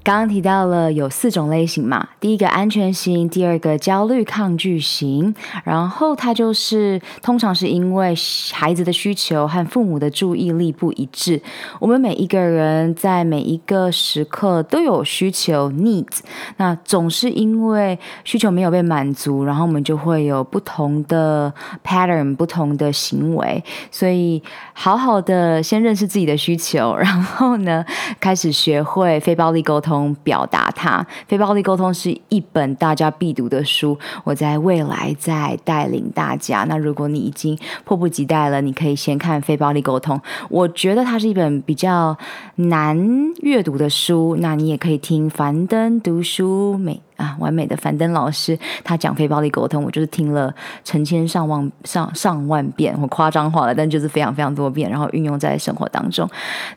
[0.06, 8.14] 刚刚提到了有四种类型嘛，第一个安全型，第二个焦虑抗拒型，然后它就是通常是因为
[8.52, 11.42] 孩子的需求和父母的注意力不一致。
[11.80, 16.20] 我们每一个人在每一个时刻都有需求 needs，
[16.58, 21.52] 那总是因为需求没有被满足，然后我们就会有不同的
[21.84, 23.64] pattern，不同的行为。
[23.90, 24.40] 所以
[24.72, 27.84] 好好的先认识自己的需求，然后呢，
[28.20, 29.95] 开始学会非暴力沟通。
[30.22, 33.98] 表达它，非暴力沟通是一本大家必读的书。
[34.24, 36.64] 我在未来再带领大家。
[36.68, 40.20] 那如果你已经迫不及待了，你可以先看非暴力沟通。
[40.48, 42.16] 我觉得它是一本比较
[42.56, 42.98] 难
[43.42, 44.36] 阅读的书。
[44.40, 47.05] 那你也可以听樊登读书美。
[47.16, 56.28] 啊，完美的樊登老师，他讲非暴力沟通，我就是听了成千上万上上万遍，我夸张化了，但就是非常非常多遍，然后运用在生活当中。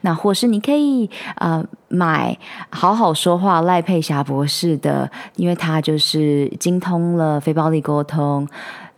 [0.02, 2.38] 那或是你可以啊、买
[2.70, 8.48] 好好说话赖佩霞博士的，因为他就是精通了非暴力沟通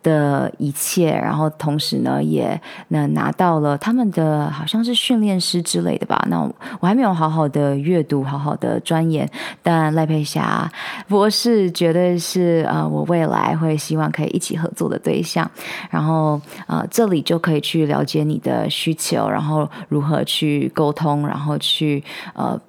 [0.04, 2.60] 的一切，然后同时呢，也
[2.90, 6.26] 能拿到了他们的好像是训练师之类的吧。
[6.30, 6.42] 那
[6.80, 9.30] 我还没有好好的阅读，好好的钻研，
[9.62, 10.72] 但赖佩霞
[11.08, 15.50] 博士绝对是呃，我未来会希望可以一起合作的对象。
[15.90, 22.60] 然后呃，这里就可以去了解你的需求，然后如何去沟通，然后去呃。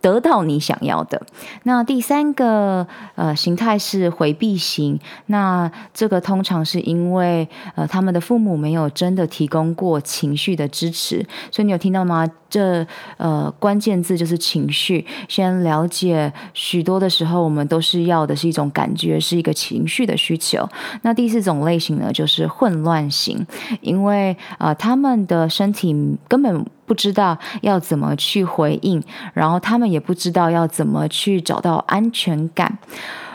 [0.00, 1.20] 得到你想要的。
[1.64, 4.98] 那第三个呃形态是回避型。
[5.26, 12.28] 那这个通常是因为呃他们的父母没有真的提供过情绪的支持，所以你有听到吗？
[12.48, 15.04] 这呃关键字就是情绪。
[15.28, 20.66] 先了解，许多的时候我们都是要的是一种感觉，是一个情绪的需求。
[21.02, 23.44] 那第四种类型呢，就是混乱型，
[23.80, 26.64] 因为呃他们的身体根本。
[26.86, 29.02] 不知道要怎么去回应，
[29.34, 32.78] 然后他们也不知道要怎么去找到安全感。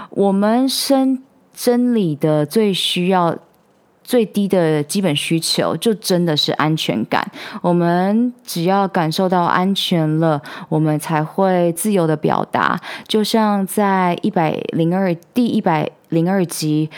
[0.09, 1.21] 我们生
[1.53, 3.37] 真理的最需要、
[4.03, 7.29] 最低的基本需求，就真的是安全感。
[7.61, 12.79] 我们只要感受到安全了，我们才会自由的表达。
[13.07, 16.89] 就像在一百零二第一百零二集。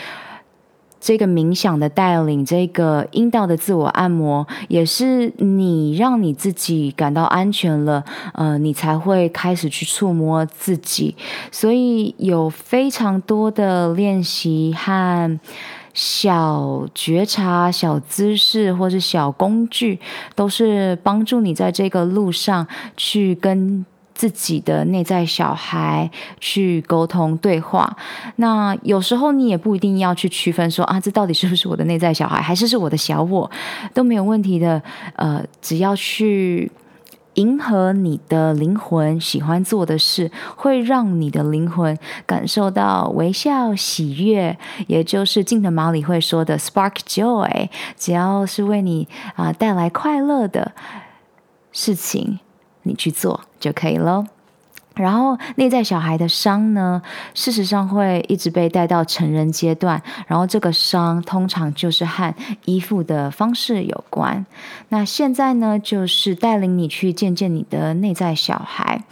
[1.06, 11.14] 这个冥想的带领，这个阴道的自我按摩，也是你让你自己感到安全了，呃，你才会开始去触摸自己。
[11.52, 15.38] 所以有非常多的练习和
[15.92, 20.00] 小觉察、小姿势或是小工具，
[20.34, 23.84] 都是帮助你在这个路上去跟。
[24.14, 27.96] 自己的内在小孩去沟通对话，
[28.36, 33.50] 那有时候你也不一定要去区分说啊，这到底是不是我的内在小孩，还是是我的小我，
[33.92, 34.80] 都没有问题的。
[35.16, 36.70] 呃，只要去
[37.34, 47.68] 迎合你的灵魂喜欢做的事，会让你的灵魂感受到微笑、喜悦，也就是近藤麻里会说的 spark joy。
[47.96, 50.72] 只要是为你啊、带来快乐的
[51.72, 52.38] 事情。
[52.84, 54.24] 你去做就可以了。
[54.94, 57.02] 然后内在小孩的伤呢，
[57.34, 60.00] 事实上会一直被带到成人阶段。
[60.28, 62.32] 然后这个伤通常就是和
[62.64, 64.46] 依附的方式有关。
[64.90, 69.02] 那现在呢，就是带领你去见见你的内在小孩。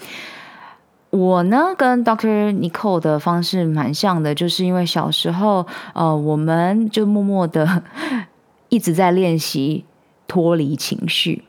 [1.10, 7.82] 我呢，跟 Doctor Nicole 的方式蛮像的，就是因为小时候，呃，我们就默默的
[8.70, 9.84] 一直在练习
[10.28, 11.42] 脱离情绪。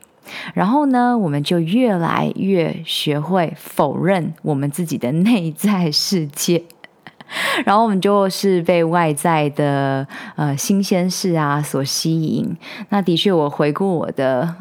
[0.54, 6.62] 然后呢，我们就越来越学会否认我们自己的内在世界，
[7.64, 10.06] 然后我们就是被外在的
[10.36, 12.56] 呃新鲜事啊所吸引。
[12.90, 14.54] 那的确，我回顾我的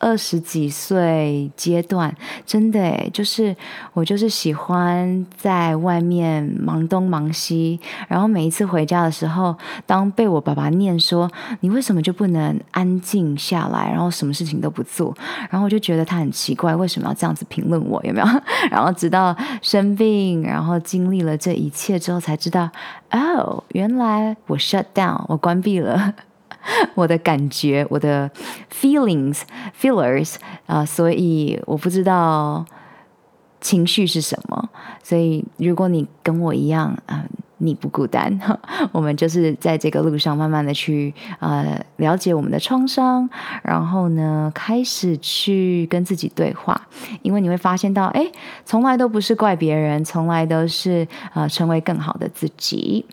[0.00, 2.12] 二十几岁阶段，
[2.46, 3.54] 真的诶，就是
[3.92, 9.54] 我就是喜欢在外面忙东忙西，然后每一次回家的时候，
[9.86, 15.14] 当被我爸爸念说你为什么就不能安静下来，然后什么事情都不做，
[15.50, 18.26] 然后我就觉得他很奇怪，为什么要这样子评论我，有没有？
[18.70, 22.70] 然后直到生病，然后经历了这一切之后，才知道
[23.10, 26.14] 哦，原来我 shut down，我关闭了。
[26.94, 28.30] 我的感觉，我的
[28.72, 29.42] feelings
[29.80, 30.36] feelers
[30.66, 32.64] 啊、所以我不知道
[33.60, 34.68] 情绪是什么。
[35.02, 37.24] 所以如果你跟我一样啊、
[37.58, 38.40] 你不孤单，
[38.92, 43.28] 我们就是在这个路上慢慢的去呃了解我们的创伤，
[43.62, 46.88] 然后呢开始去跟自己对话，
[47.20, 48.26] 因为你会发现到，哎，
[48.64, 53.04] 从来都不是怪别人，从来都是呃成为更好的自己。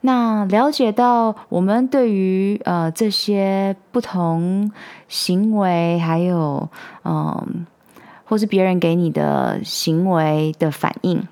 [0.00, 4.70] 那了解到我们对于呃这些不同
[5.08, 6.68] 行为，还有
[7.04, 7.66] 嗯、
[8.24, 11.26] 或是别人给你的行为的反应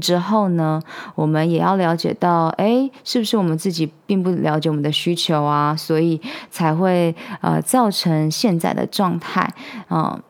[0.00, 0.82] 之后呢，
[1.14, 6.20] 我们也要了解到，哎，是不是我们自己并不了解我们的需求啊，所以
[6.50, 9.48] 才会呃造成现在的状态，
[9.90, 10.20] 嗯、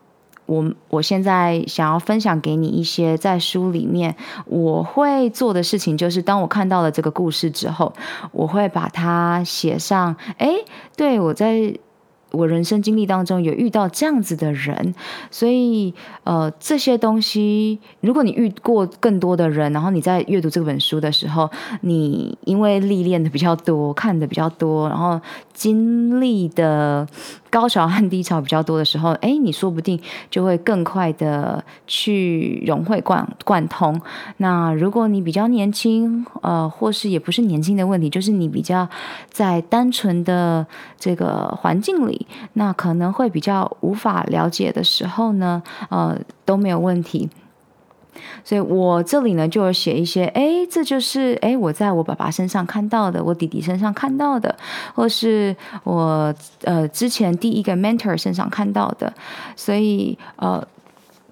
[0.45, 4.15] 我我现在想要分享给你一些在书里面
[4.45, 7.93] 我会做的事情，就是当我看到了这个故事之后，
[8.31, 10.15] 我会把它写上。
[10.37, 10.51] 哎，
[10.95, 11.77] 对，我在。
[12.31, 14.93] 我人生经历当中有遇到这样子的人，
[15.31, 15.93] 所以
[16.25, 25.21] 呃这些东西，如果你遇过更多的人，然后你在阅读这本书的时候，你因为历练的比较多，看的比较多，然后
[25.53, 27.07] 经历的
[27.55, 29.97] 高潮和低潮比较多的时候，哎，你说不定
[30.29, 34.01] 就会更快的去融会贯贯通。
[34.37, 38.85] 那如果你比较年轻，呃，或是也不是年轻的问题，就是你比较
[39.29, 40.67] 在单纯的
[40.99, 42.27] 这个环境里。
[42.53, 47.29] 那可能会比较无法了解的时候呢，呃，都没有问题。
[48.45, 54.55] 所以我这里呢就写一些，哎，这就是哎我在我爸爸身上看到的，我弟弟身上看到的，
[54.93, 56.33] 或是我
[56.63, 59.11] 呃之前第一个 mentor 身上看到的。
[59.57, 60.65] 所以呃，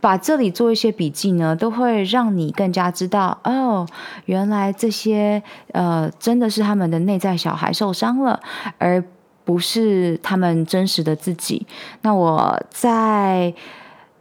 [0.02, 3.88] 把这里做一些笔记呢，都会让你更加知道，哦，
[4.26, 5.42] 原来这些
[5.72, 8.40] 呃真的是他们的内在小孩受伤了，
[8.80, 9.02] 而。
[9.46, 11.68] 不是他们真实的自己。
[12.00, 13.54] 那我在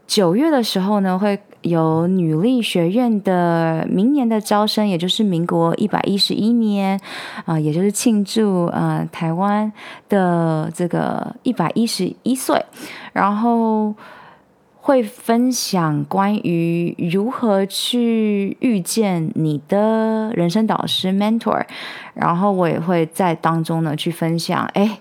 [0.04, 7.00] 九月的时候呢，会有女力学院的明年的招生，也就是民国一百一十一年
[7.44, 9.72] 啊、也就是庆祝呃台湾
[10.08, 12.64] 的这个一百一十一岁，
[13.12, 13.94] 然后。
[14.84, 21.64] 会分享关于如何去遇见你的人生导师 mentor，
[22.14, 24.98] 然后我也会在当中呢去分享，哎，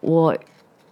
[0.00, 0.36] 我。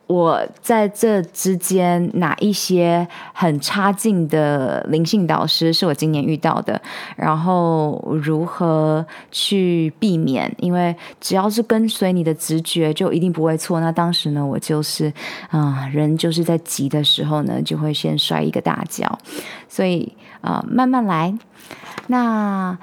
[0.09, 6.80] 我在这之间哪一些很差劲的灵性导师是我今年遇到的？
[7.14, 10.50] 然后如何去避免？
[10.59, 13.80] 因为只要是跟随你的直觉，就一定不会错。
[13.80, 15.12] 那当时呢，我就是
[15.50, 19.18] 啊、人就是在急的时候呢，就会先摔一个大跤。
[19.68, 21.32] 所以啊、慢慢来。
[22.06, 22.76] 那。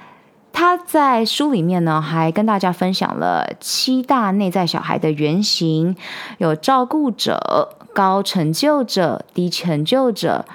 [0.58, 5.94] 他在书里面呢，还跟大家分享了七大内在小孩的原型，
[6.38, 10.46] 有照顾者、高成就者、低成就者、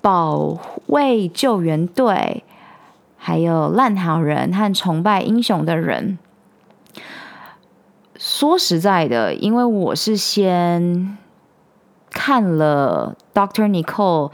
[0.00, 0.56] 保
[0.86, 2.44] 卫救援队，
[3.18, 6.18] 还有烂好人和崇拜英雄的人。
[8.16, 11.18] 说实在的，因为我是先
[12.08, 13.68] 看了 Dr.
[13.68, 14.30] Nicole。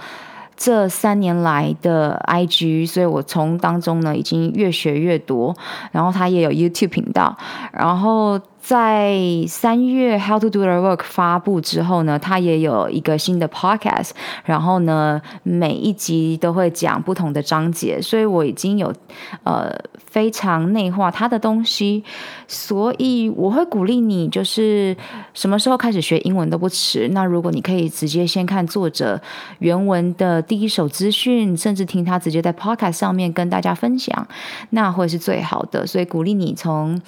[0.65, 5.57] 这三年来的 IG，所以我从当中呢已经越学越多，
[5.91, 7.37] 然后他也有 YouTube 频道，
[7.73, 8.41] 然后。
[8.63, 14.11] 在三月《How to Do the Work》发布之后呢，他也有一个新的 Podcast，
[14.45, 18.95] 然后呢，每一集都会讲不同的章节，所以我已经有
[19.43, 19.69] 呃
[20.07, 22.05] 非常内化他的东西，
[22.47, 24.97] 所以我会鼓励你，就是
[25.35, 27.09] 什么时候开始学英文都不迟。
[27.09, 29.21] 那如果你可以直接先看作者
[29.59, 34.29] 原文的第一手资讯，甚至听他直接在 Podcast 上面跟大家分享，
[34.71, 35.85] 那会是最好的。
[35.85, 37.03] 所以鼓励你从。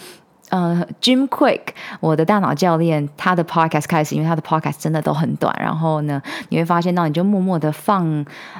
[0.54, 1.62] 呃、，Jim Quick，
[1.98, 5.52] 我的大脑教练，他的 podcast 开始，因为他的 podcast 真的都很短。
[5.58, 8.06] 然后呢，你会发现到，你就默默的放，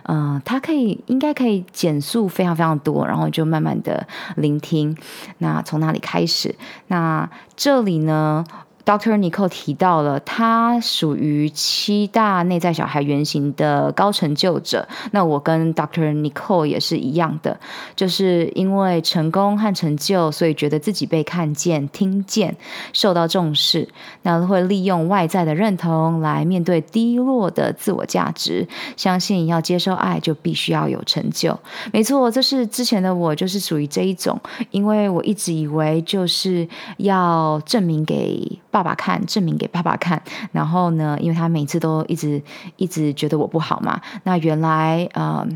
[0.03, 4.97] 嗯、呃，他可以应该可以减速非常非常多，然后就慢慢的聆听。
[5.39, 6.53] 那从哪里开始？
[6.89, 8.45] 那这里呢，
[8.85, 9.17] Dr.
[9.17, 14.87] Nicole 提到了，他属于七大内在小孩原型的高成就者。
[15.13, 16.13] 那我跟 Dr.
[16.13, 17.59] Nicole 也是一样的，
[17.97, 22.55] 就是因为成功和成就，所以觉得自己被看见、听见、
[22.93, 23.89] 受到重视。
[24.23, 28.69] 那会利用外在的认同来面对低落的自我价值。
[28.99, 31.59] 相信要接受爱，就必须要有成就。
[31.91, 34.39] 没错，这是之前的我，就是属于这一种，
[34.71, 36.69] 因为我一直以为就是
[36.99, 38.61] 要证明给。
[38.75, 40.21] 爸爸看，证明给爸爸看。
[40.51, 42.43] 然后呢，因为他每次都一直
[42.75, 44.01] 一直觉得我不好嘛。
[44.25, 45.47] 那原来呃，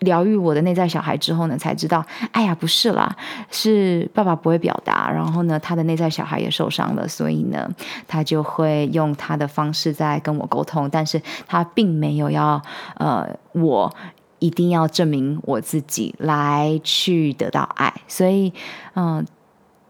[0.00, 3.16] 疗愈我的内在小孩之后呢，才知道，哎呀，不是啦，
[3.50, 5.10] 是爸爸不会表达。
[5.10, 7.66] 然后呢，他的内在小孩也受伤了，所以呢，
[8.06, 10.90] 他就会用他的方式在跟我沟通。
[10.90, 12.60] 但是他并没有要
[12.98, 13.90] 呃，我
[14.38, 17.94] 一定要证明我自己来去得到爱。
[18.06, 18.52] 所以，
[18.96, 19.24] 嗯、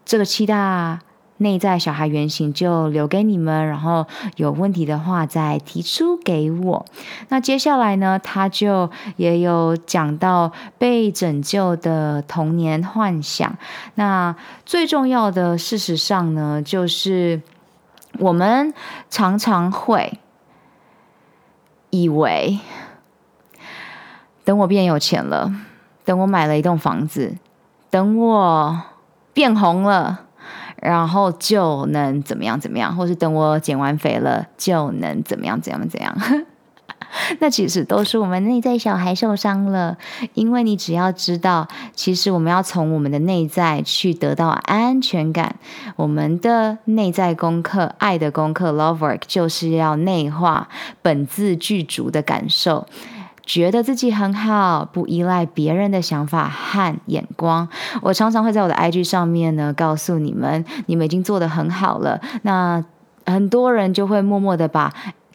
[0.05, 1.01] 这个七大。
[1.43, 6.87] 内在小孩原型就留给你们，然后有问题的话再提出给我。
[7.29, 13.57] 那接下来呢，他就也有讲到被拯救的童年幻想。
[13.97, 14.35] 那
[14.65, 17.43] 最重要的，事实上呢，就是
[18.19, 18.73] 我们
[19.11, 20.19] 常常会
[21.91, 22.59] 以为，
[24.45, 25.53] 等我变有钱了，
[26.05, 27.37] 等我买了一栋房子，
[27.91, 28.83] 等我
[29.33, 30.27] 变红了。
[30.83, 36.15] 然后就能怎么样怎么样，或是等我减完肥了就能怎么样怎样怎样。
[37.41, 39.99] 那其实都是我们内在小孩受伤了。
[40.33, 45.57] 因为你只要知道，其实我们要从我们的内在去得到安全感。
[45.97, 50.69] 我们的内在功课、爱的功课 （Love Work） 就是要内化
[51.03, 52.87] 本自具足的感受。
[53.53, 57.69] 觉得自己很好，不依赖别人的想法和眼光。
[58.01, 62.19] 我常常会在我的 IG 上面呢，告诉你们，你们已经做得很好了。
[62.45, 62.83] 那
[63.27, 64.91] 很多人就会默默的把。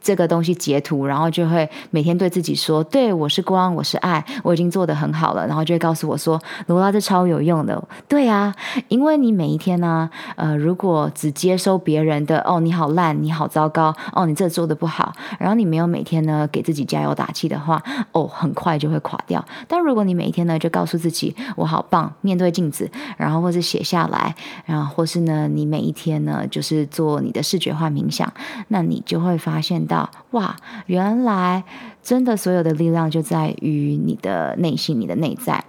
[0.07, 7.77] 这个东西截图，然后就会每天对自己说：“对，我是光，我是爱，我已经做得很好了。”然后就会告诉我说：“罗拉，这超有用的。”
[8.07, 8.55] 对啊，
[8.87, 17.83] 因为你每一天呢，呃，如果只接收别人的“哦，你好烂，你好糟糕，哦，你这做得不好”，然后你没有每天呢给自己加油打气的话，
[18.13, 19.43] 哦，很快就会垮掉。
[19.67, 24.33] 但如果你每一天呢就告诉自己“我好棒”，面对镜子，然后或是写下来，
[24.65, 28.31] 然后或是呢你每一天呢就是做你的视觉化冥想，
[28.69, 29.96] 那你就会发现到。
[30.31, 31.63] 哇，原来
[32.01, 35.65] 真的所有的力量就在于你的内心，你的内在。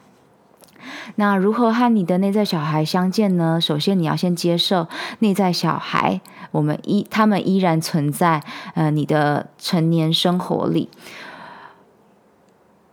[1.17, 3.61] 那如何和你的内在小孩相见呢？
[3.61, 4.87] 首先，你要先接受
[5.19, 6.21] 内在小孩，
[6.51, 8.43] 我们依他们依然存在，
[8.75, 10.89] 呃，你的成年生活里。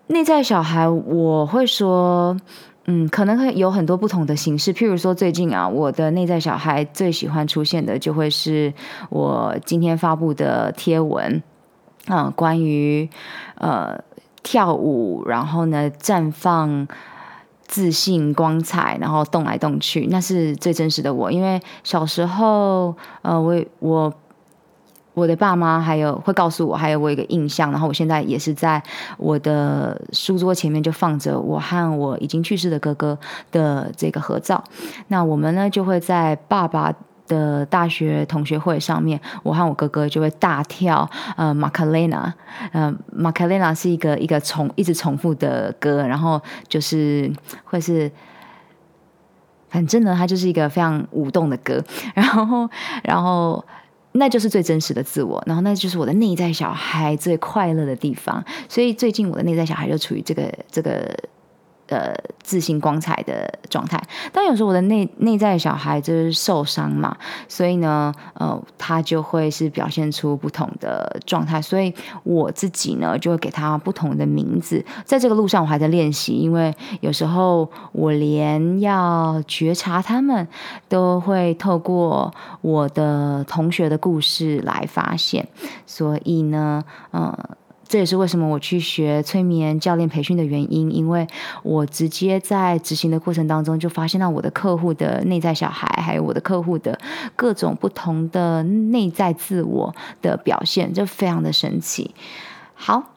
[0.07, 2.37] 内在小孩，我会说。
[2.87, 4.73] 嗯，可能会有很多不同的形式。
[4.73, 8.73] 譬如说，最近啊，我的内在小孩最喜欢出现的，就会是
[9.09, 11.41] 我今天发布的贴文，
[12.07, 13.09] 嗯，关于
[13.55, 13.99] 呃
[14.43, 16.87] 跳舞，然后呢绽放
[17.65, 21.31] 自信光彩，然后动来动去，那是最真实的我。
[21.31, 24.13] 因为小时候，呃，我我。
[25.15, 28.83] 我的爸妈还有会告诉我，还有我一个印象，然后我现在也是在
[29.17, 33.17] 我的书桌前面就放着我和我已经去世的哥哥
[33.49, 34.61] 的这个合照。
[35.07, 36.93] 那我们呢就会在爸爸
[37.27, 42.33] 的大学同学会上面，我和我哥哥就会大跳呃玛卡雷娜，
[42.73, 47.31] 呃玛卡雷娜是一个一个重一直重复的歌，然后就是
[47.63, 48.11] 会是，
[49.69, 51.81] 反正呢它就是一个非常舞动的歌，
[52.13, 52.69] 然后
[53.01, 53.63] 然后。
[54.15, 58.43] 那就是最真实的自我，然后那就是我的内在小孩最快乐的地方。
[58.67, 61.15] 所以最近我的内在小孩就处于这个这个。
[61.95, 63.97] 呃，自信光彩的状态，
[64.33, 67.15] 但有时候我的内内在小孩就是受伤嘛，
[67.47, 71.93] 所以呢，呃，他就会是表现出不同的状态，所以
[72.23, 74.83] 我自己呢就会给他不同的名字。
[75.05, 80.45] 在这个路上，我还在练习，因为有时候我连要觉察他们，
[80.89, 85.47] 都会透过我的同学的故事来发现，
[85.85, 87.49] 所以呢，嗯、呃。
[87.87, 91.27] 这也是为什么我去学催眠教练培训的原因，因为
[91.61, 96.99] 我直接在执行的过程当中就发现到我的客户的内在小孩，还有我的客户的
[97.35, 102.15] 各种不同的内在自我的表现，就非常的神奇。
[102.73, 103.11] 好，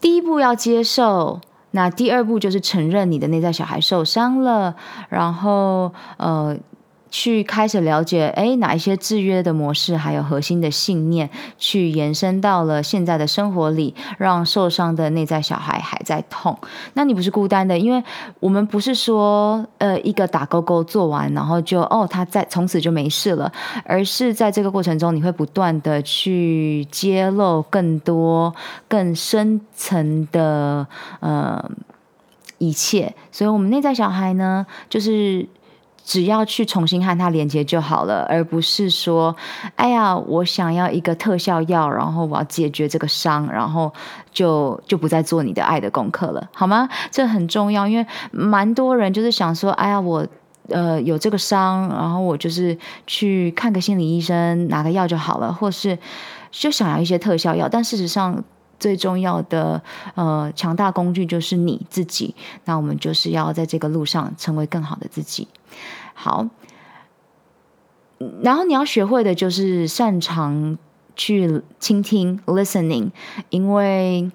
[0.00, 1.40] 第一步要接受，
[1.72, 4.74] 那第二步就是承认你的内在小孩受伤了，
[5.10, 6.56] 然后呃。
[7.10, 11.28] 去开始了解，诶，哪一些制约的模式，还有核心的信念，
[11.58, 16.56] 去延伸到了现在的生活里，让受伤的内在小孩还在痛。
[16.94, 18.02] 那你不是孤单的，因为
[18.40, 23.50] 我们不是说，呃，一个打勾勾做完，然后就哦，他在从此就没事了，
[23.84, 28.54] 而是在这个过程中，你会不断的去揭露更多、
[28.86, 30.86] 更深层的
[31.20, 31.70] 呃
[32.58, 33.14] 一切。
[33.32, 35.46] 所以，我们内在小孩呢，就是。
[36.08, 39.36] 只要去重新和他连接就好了，而不是说，
[39.76, 43.92] 哎呀，我想要一个特效药，然后我要解决这个伤，然后
[44.32, 46.88] 就就不再做你的爱的功课了，好吗？
[47.10, 50.26] 这很重要，因为蛮多人就是想说，哎呀，我
[50.70, 52.74] 呃有这个伤，然后我就是
[53.06, 55.98] 去看个心理医生，拿个药就好了，或是
[56.50, 58.42] 就想要一些特效药，但事实上。
[58.80, 59.82] 最重要的
[60.14, 62.32] 呃强大工具就是你自己，
[62.64, 65.48] 那我们就是要在这个路上成为更好的自己。
[66.20, 66.48] 好，
[68.42, 70.76] 然后你要学会的就是擅长
[71.14, 73.12] 去倾听 （listening），
[73.50, 74.28] 因为。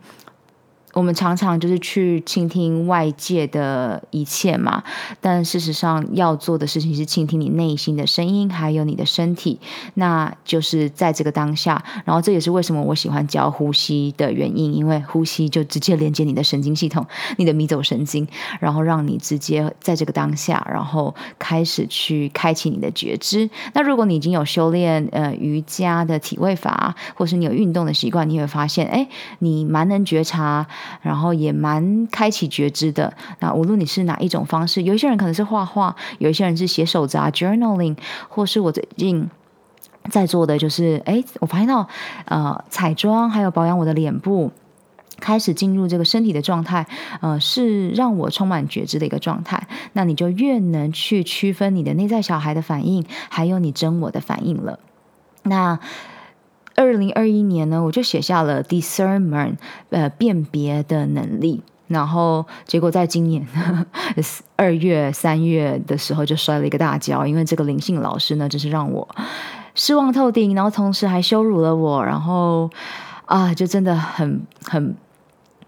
[0.94, 4.84] 我们常常就是去倾听外界的一切嘛，
[5.20, 9.60] 但事实上要做的事情是倾听你内心的声音，还有你的身体，
[9.96, 11.84] 那就是在这个当下。
[12.06, 17.04] 然后这也是为什么我喜欢教呼吸的原因，因为呼吸就直接连接你的神经系统，
[17.38, 18.28] 你的迷走神经，
[18.60, 23.50] 然后让你直接在这个当下，然后开始去开启你的觉知。
[23.74, 29.08] 那如果你已经有修炼呃瑜伽的体位法，或是你有运动的习惯，你会发现，哎，
[29.40, 30.68] 你蛮能觉察。
[31.02, 33.14] 然后也蛮开启觉知的。
[33.40, 37.98] 那无论你是哪一种方式，有一些人可能是画画，有一些人是写手札 （journaling），
[38.30, 39.30] 或是我最近
[40.10, 41.88] 在做的就是，哎，我发现到
[42.26, 44.52] 呃彩妆还有保养我的脸部，
[45.20, 46.86] 开始进入这个身体的状态，
[47.22, 49.68] 呃，是让我充满觉知的一个状态。
[49.94, 54.80] 那你就越能去区分你的内在小孩的反应，还有你真我的反应了。
[55.44, 55.80] 那。
[56.76, 59.56] 二零二一年呢，我就写下了 discernment，
[59.90, 61.62] 呃，辨别的能力。
[61.88, 63.46] 然后结果在今年
[64.56, 69.08] 二月、三月的时候就摔了一个大跤，因为这个灵性老师呢，真是让我
[69.76, 72.70] 失望透顶，然后同时还羞辱了我，然后
[73.26, 74.96] 啊，就真的很很。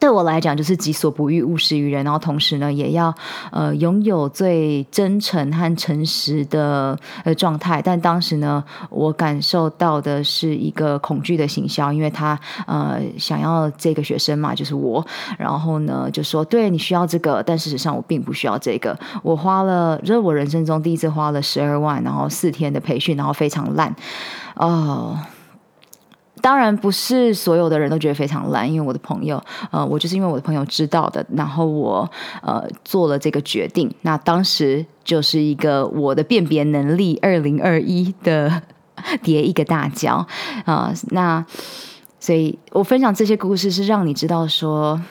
[0.05, 2.03] 对我来讲，就是己所不欲，勿施于人。
[2.03, 3.11] 然后同时呢，也要
[3.51, 7.81] 呃拥有最真诚和诚实的呃状态。
[7.81, 15.03] 但当时呢，我感受到的是一个恐惧的行销，因为他呃想要这个学生嘛，就是我。
[15.39, 18.95] 然后呢，就说对你需要这个，但事实上我并不需要这个。
[19.23, 23.95] 我花了，这是我人生中第一次花了十二万，然后四天的培训，然后非常烂
[24.53, 25.17] 哦。
[26.45, 32.07] 当然不是所有的人都觉得非常烂，因为我的朋友，呃，我就是因为我的朋友知道的，然后我
[32.43, 33.91] 呃做了这个决定。
[34.03, 38.61] 那当时就是一个我的辨别能力二零二一的
[39.23, 40.17] 叠一个大跤
[40.65, 41.43] 啊，呃，那
[42.19, 45.01] 所以我分享这些故事是让你知道说。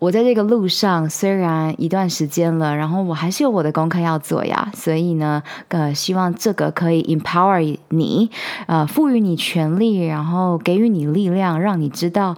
[0.00, 4.72] 我在这个路上虽然一段时间了，然后我还是有我的功课要做呀。
[4.74, 8.30] 所以呢，呃，希望这个可以 empower 你，
[8.66, 12.34] 呃，赋予你权力，然后给予你力量，让你知道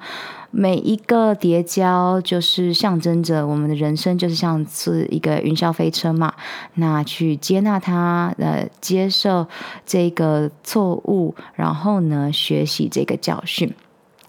[0.50, 6.34] 每一个跌跤就是象征着我们的人生，就是像是一个云霄飞车嘛。
[6.74, 9.46] 那去接纳它，呃，接受
[9.86, 13.72] 这个错误，然后呢，学习这个教训。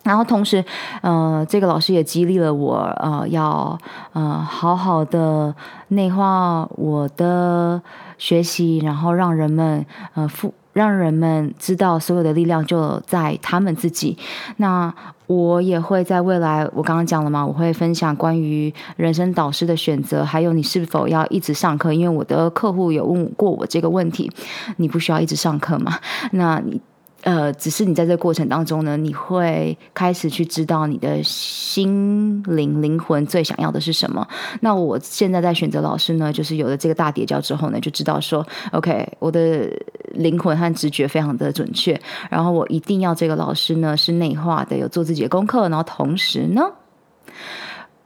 [0.03, 0.63] 然后同时，
[1.01, 3.77] 呃，这个老师也激励了我，呃，要
[4.11, 5.55] 呃好好的
[5.87, 7.81] 内化我的
[8.17, 14.17] 学习，然后让人们呃赋让人们知道所有的力量就在他们自己。
[14.57, 14.93] 那
[15.27, 24.29] 我也会在未来，我刚刚讲了嘛，我会分享关于人生导师的选择，还有你是否要一直上课，因为我的客户有问过我这个问题，
[24.75, 25.97] 你不需要一直上课嘛？
[26.31, 26.81] 那你。
[27.23, 34.27] 呃，只是你在这个过程当中呢，你会开始去知道你的心灵灵魂最想要的是什么。
[34.59, 39.69] 那我现在在选择老师呢，就是有了这个大叠加之后呢，就知道说，OK，我的
[40.11, 41.99] 灵魂和直觉非常的准确，
[42.29, 46.61] 然后我一定要这个老师呢是内化的，有做自己的功课，然后同时呢。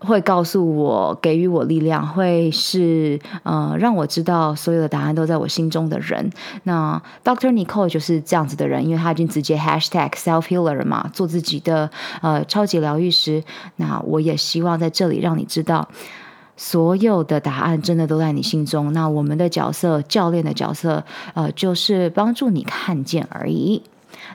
[0.07, 6.31] 会告诉我，给予我力量，会是呃，让我知道所有的答案都在我心中的人。
[6.63, 11.91] 那 Doctor Nicole 就是这样子的人，因为他已经直接 Hashtag Self Healer 了嘛，做自己的
[12.21, 13.43] 呃超级疗愈师。
[13.75, 15.87] 那我也希望在这里让你知道，
[16.55, 18.93] 所有的答案真的都在你心中。
[18.93, 21.03] 那我们的角色，教练的角色，
[21.33, 23.83] 呃，就是帮助你看见而已。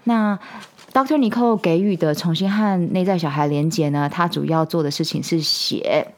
[0.05, 0.39] 那。
[0.93, 1.17] Dr.
[1.17, 6.09] Nicole 给予的重新和内在小孩连接呢，他主要做的事情是写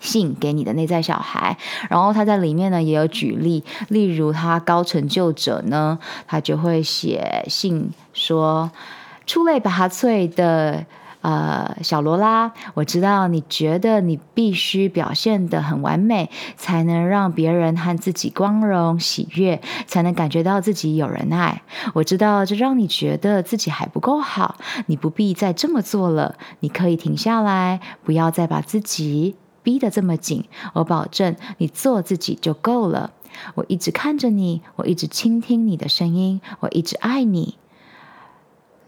[0.00, 1.56] 信给你的内在小孩，
[1.90, 8.70] 然后他在里面呢也有举例，例如他高成就者呢，他就会写信说，
[9.26, 10.86] 出类拔萃的。
[11.26, 21.62] 呃，小罗拉，我知道你觉得你必须表现得很完美，才能让别人和自己光荣喜悦，才能感觉到自己有人爱。
[21.94, 24.54] 我知道这让你觉得自己还不够好，
[24.86, 30.44] 你不必再这么做了，你可以停下来，不要再把自己逼得这么紧。
[30.74, 33.10] 我保证，你做自己就够了。
[33.56, 37.56] 我一直看着你，我一直倾听你的声音，我一直爱你。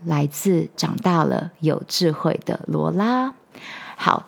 [0.05, 3.35] 来自长大了有智慧的罗拉。
[3.97, 4.27] 好，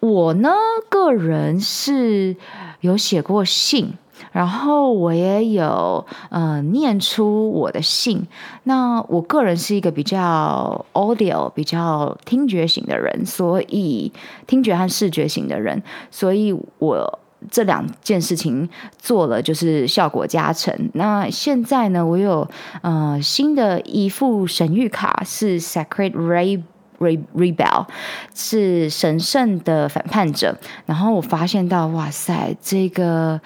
[0.00, 0.50] 我呢
[0.88, 2.36] 个人是
[2.80, 3.94] 有写过信，
[4.32, 8.26] 然后我也有呃念出我的信。
[8.64, 14.12] 那我个人是一个比较 audio、比较听觉型的人，所以
[14.46, 17.19] 听觉和视觉型的人，所以我。
[17.50, 18.68] 这两件事情
[18.98, 20.74] 做了，就是效果加成。
[20.94, 22.48] 那现在呢，我有
[22.82, 26.62] 呃新的一副神谕卡，是 Sacred Re
[26.98, 27.86] Re Rebel，
[28.34, 30.58] 是神圣的反叛者。
[30.84, 33.40] 然后我发现到，哇塞，这个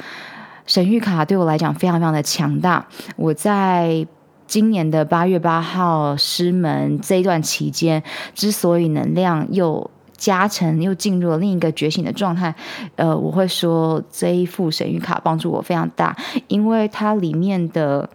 [0.66, 2.86] 神谕卡对我来讲非常非常的强大。
[3.16, 4.06] 我在
[4.46, 8.02] 今年的八月八号师门这一段期间，
[8.34, 9.90] 之所以能量又
[10.24, 12.54] 加成又进入了另一个觉醒的状态，
[12.96, 16.16] 呃，我会说这一副神谕卡帮助我非常大，
[16.48, 18.08] 因为它里面的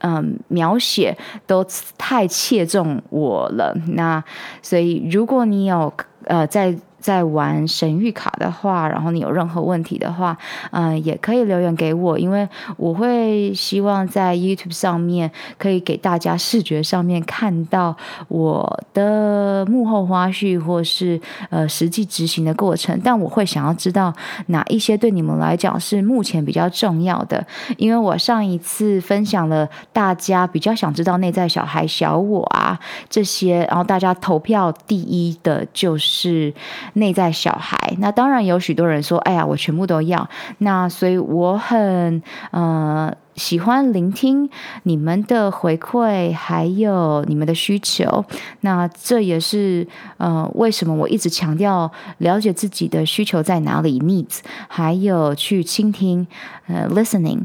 [0.00, 1.66] 嗯、描写都
[1.96, 3.74] 太切中我了。
[3.96, 4.22] 那
[4.62, 5.92] 所以如果你有
[6.26, 6.78] 呃在。
[7.00, 10.36] 在玩神諭卡的话，然后你有任何问题的话，
[10.72, 17.96] 嗯、也可以留言给我，因为我会希望在 YouTube 上面可以给大家视觉上面看到
[18.26, 21.20] 我的幕后花絮，或是
[21.50, 23.00] 呃实际执行的过程。
[23.04, 24.12] 但我会想要知道
[24.46, 27.46] 哪一些对你们来讲是目前比较重要的，
[27.76, 32.78] 因为我上一次分享了大家比较想知道内在小孩、小我啊
[33.08, 36.52] 这些，然后大家投票第一的就是。
[36.94, 40.28] 内在小孩，那当然有许多人说：“哎呀，我全部都要。”
[40.58, 44.48] 那所以我很呃喜欢聆听
[44.82, 48.24] 你们的回馈，还有你们的需求。
[48.62, 49.86] 那这也是
[50.16, 56.26] 呃为什么我一直强调了解自己的需求在哪里，needs，还有去倾听，
[56.66, 57.42] 呃，listening，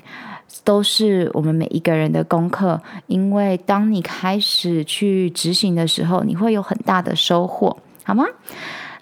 [0.64, 2.82] 都是我们每一个人的功课。
[3.06, 8.26] 因为当你开始去执行的时候，你会有很大的收获，好吗？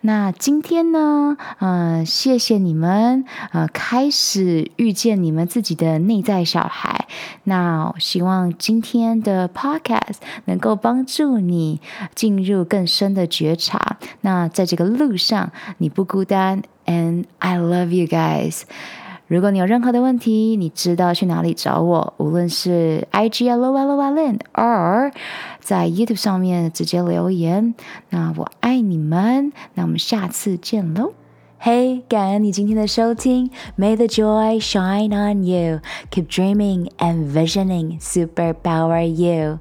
[0.04, 7.08] 那今天呢，呃，谢谢你们，呃，开始遇见你们自己的内在小孩。
[7.44, 11.80] 那希望今天的 podcast 能够帮助你
[12.16, 13.98] 进入更深的觉察。
[14.22, 18.64] 那在这个路上，你不孤单，and I love you guys。
[19.32, 25.14] 如果你有任何的问题，你知道去哪里找我，无论是 IG LOLOLIN，or
[25.62, 27.74] 在 YouTube 上面直接留言。
[28.10, 31.14] 那我爱你们，那我们下次见喽。
[31.64, 33.52] 嘿，感恩你今天的收听。
[33.78, 35.82] May the joy shine on you.
[36.10, 38.00] Keep dreaming and visioning.
[38.02, 39.60] Super power you.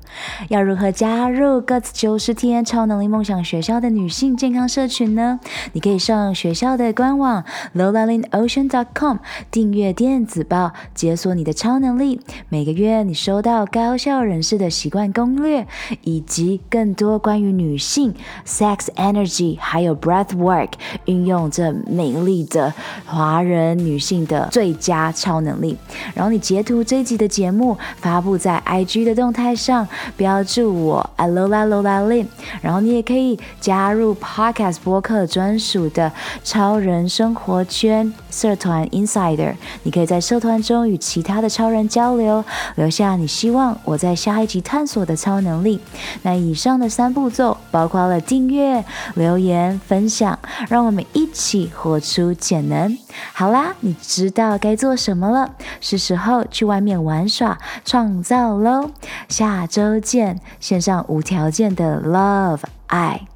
[0.49, 5.41] 要如何加入 Guts 九十天超能力梦想学校的女性健康社群呢？
[5.75, 7.45] 你可以上学校的官网
[7.77, 9.19] lolalinnocean.com
[9.51, 12.19] 订阅电子报，解锁你的超能力。
[12.49, 15.67] 每个月你收到高效人士的习惯攻略，
[16.05, 18.15] 以及更多关于女性
[18.47, 20.71] sex energy 还有 breath work
[21.05, 21.71] 运用这。
[21.91, 22.73] 美丽的
[23.05, 25.77] 华人女性的最佳超能力。
[26.15, 29.87] 然后你截图这一集的节目发布在 IG 的动态上，
[30.17, 32.27] 标注我 Alola Lola Lin。
[32.63, 36.13] 然后你也可以加入 Podcast 播客专属的
[36.45, 39.55] 超人生活圈社团 Insider。
[39.83, 42.45] 你可以在社团中与其他的超人交流，
[42.77, 45.81] 留下你希望我在下一集探索的超能力。
[46.23, 48.85] 那以上的三步骤包括了订阅、
[49.15, 50.39] 留言、分享，
[50.69, 51.71] 让我们一起。
[51.81, 52.99] 活出潜能。
[53.33, 58.91] 好啦，你知道该做什么了，是时候去外面玩耍、创造喽。
[59.29, 63.27] 下周见，献上无条件的 love 爱。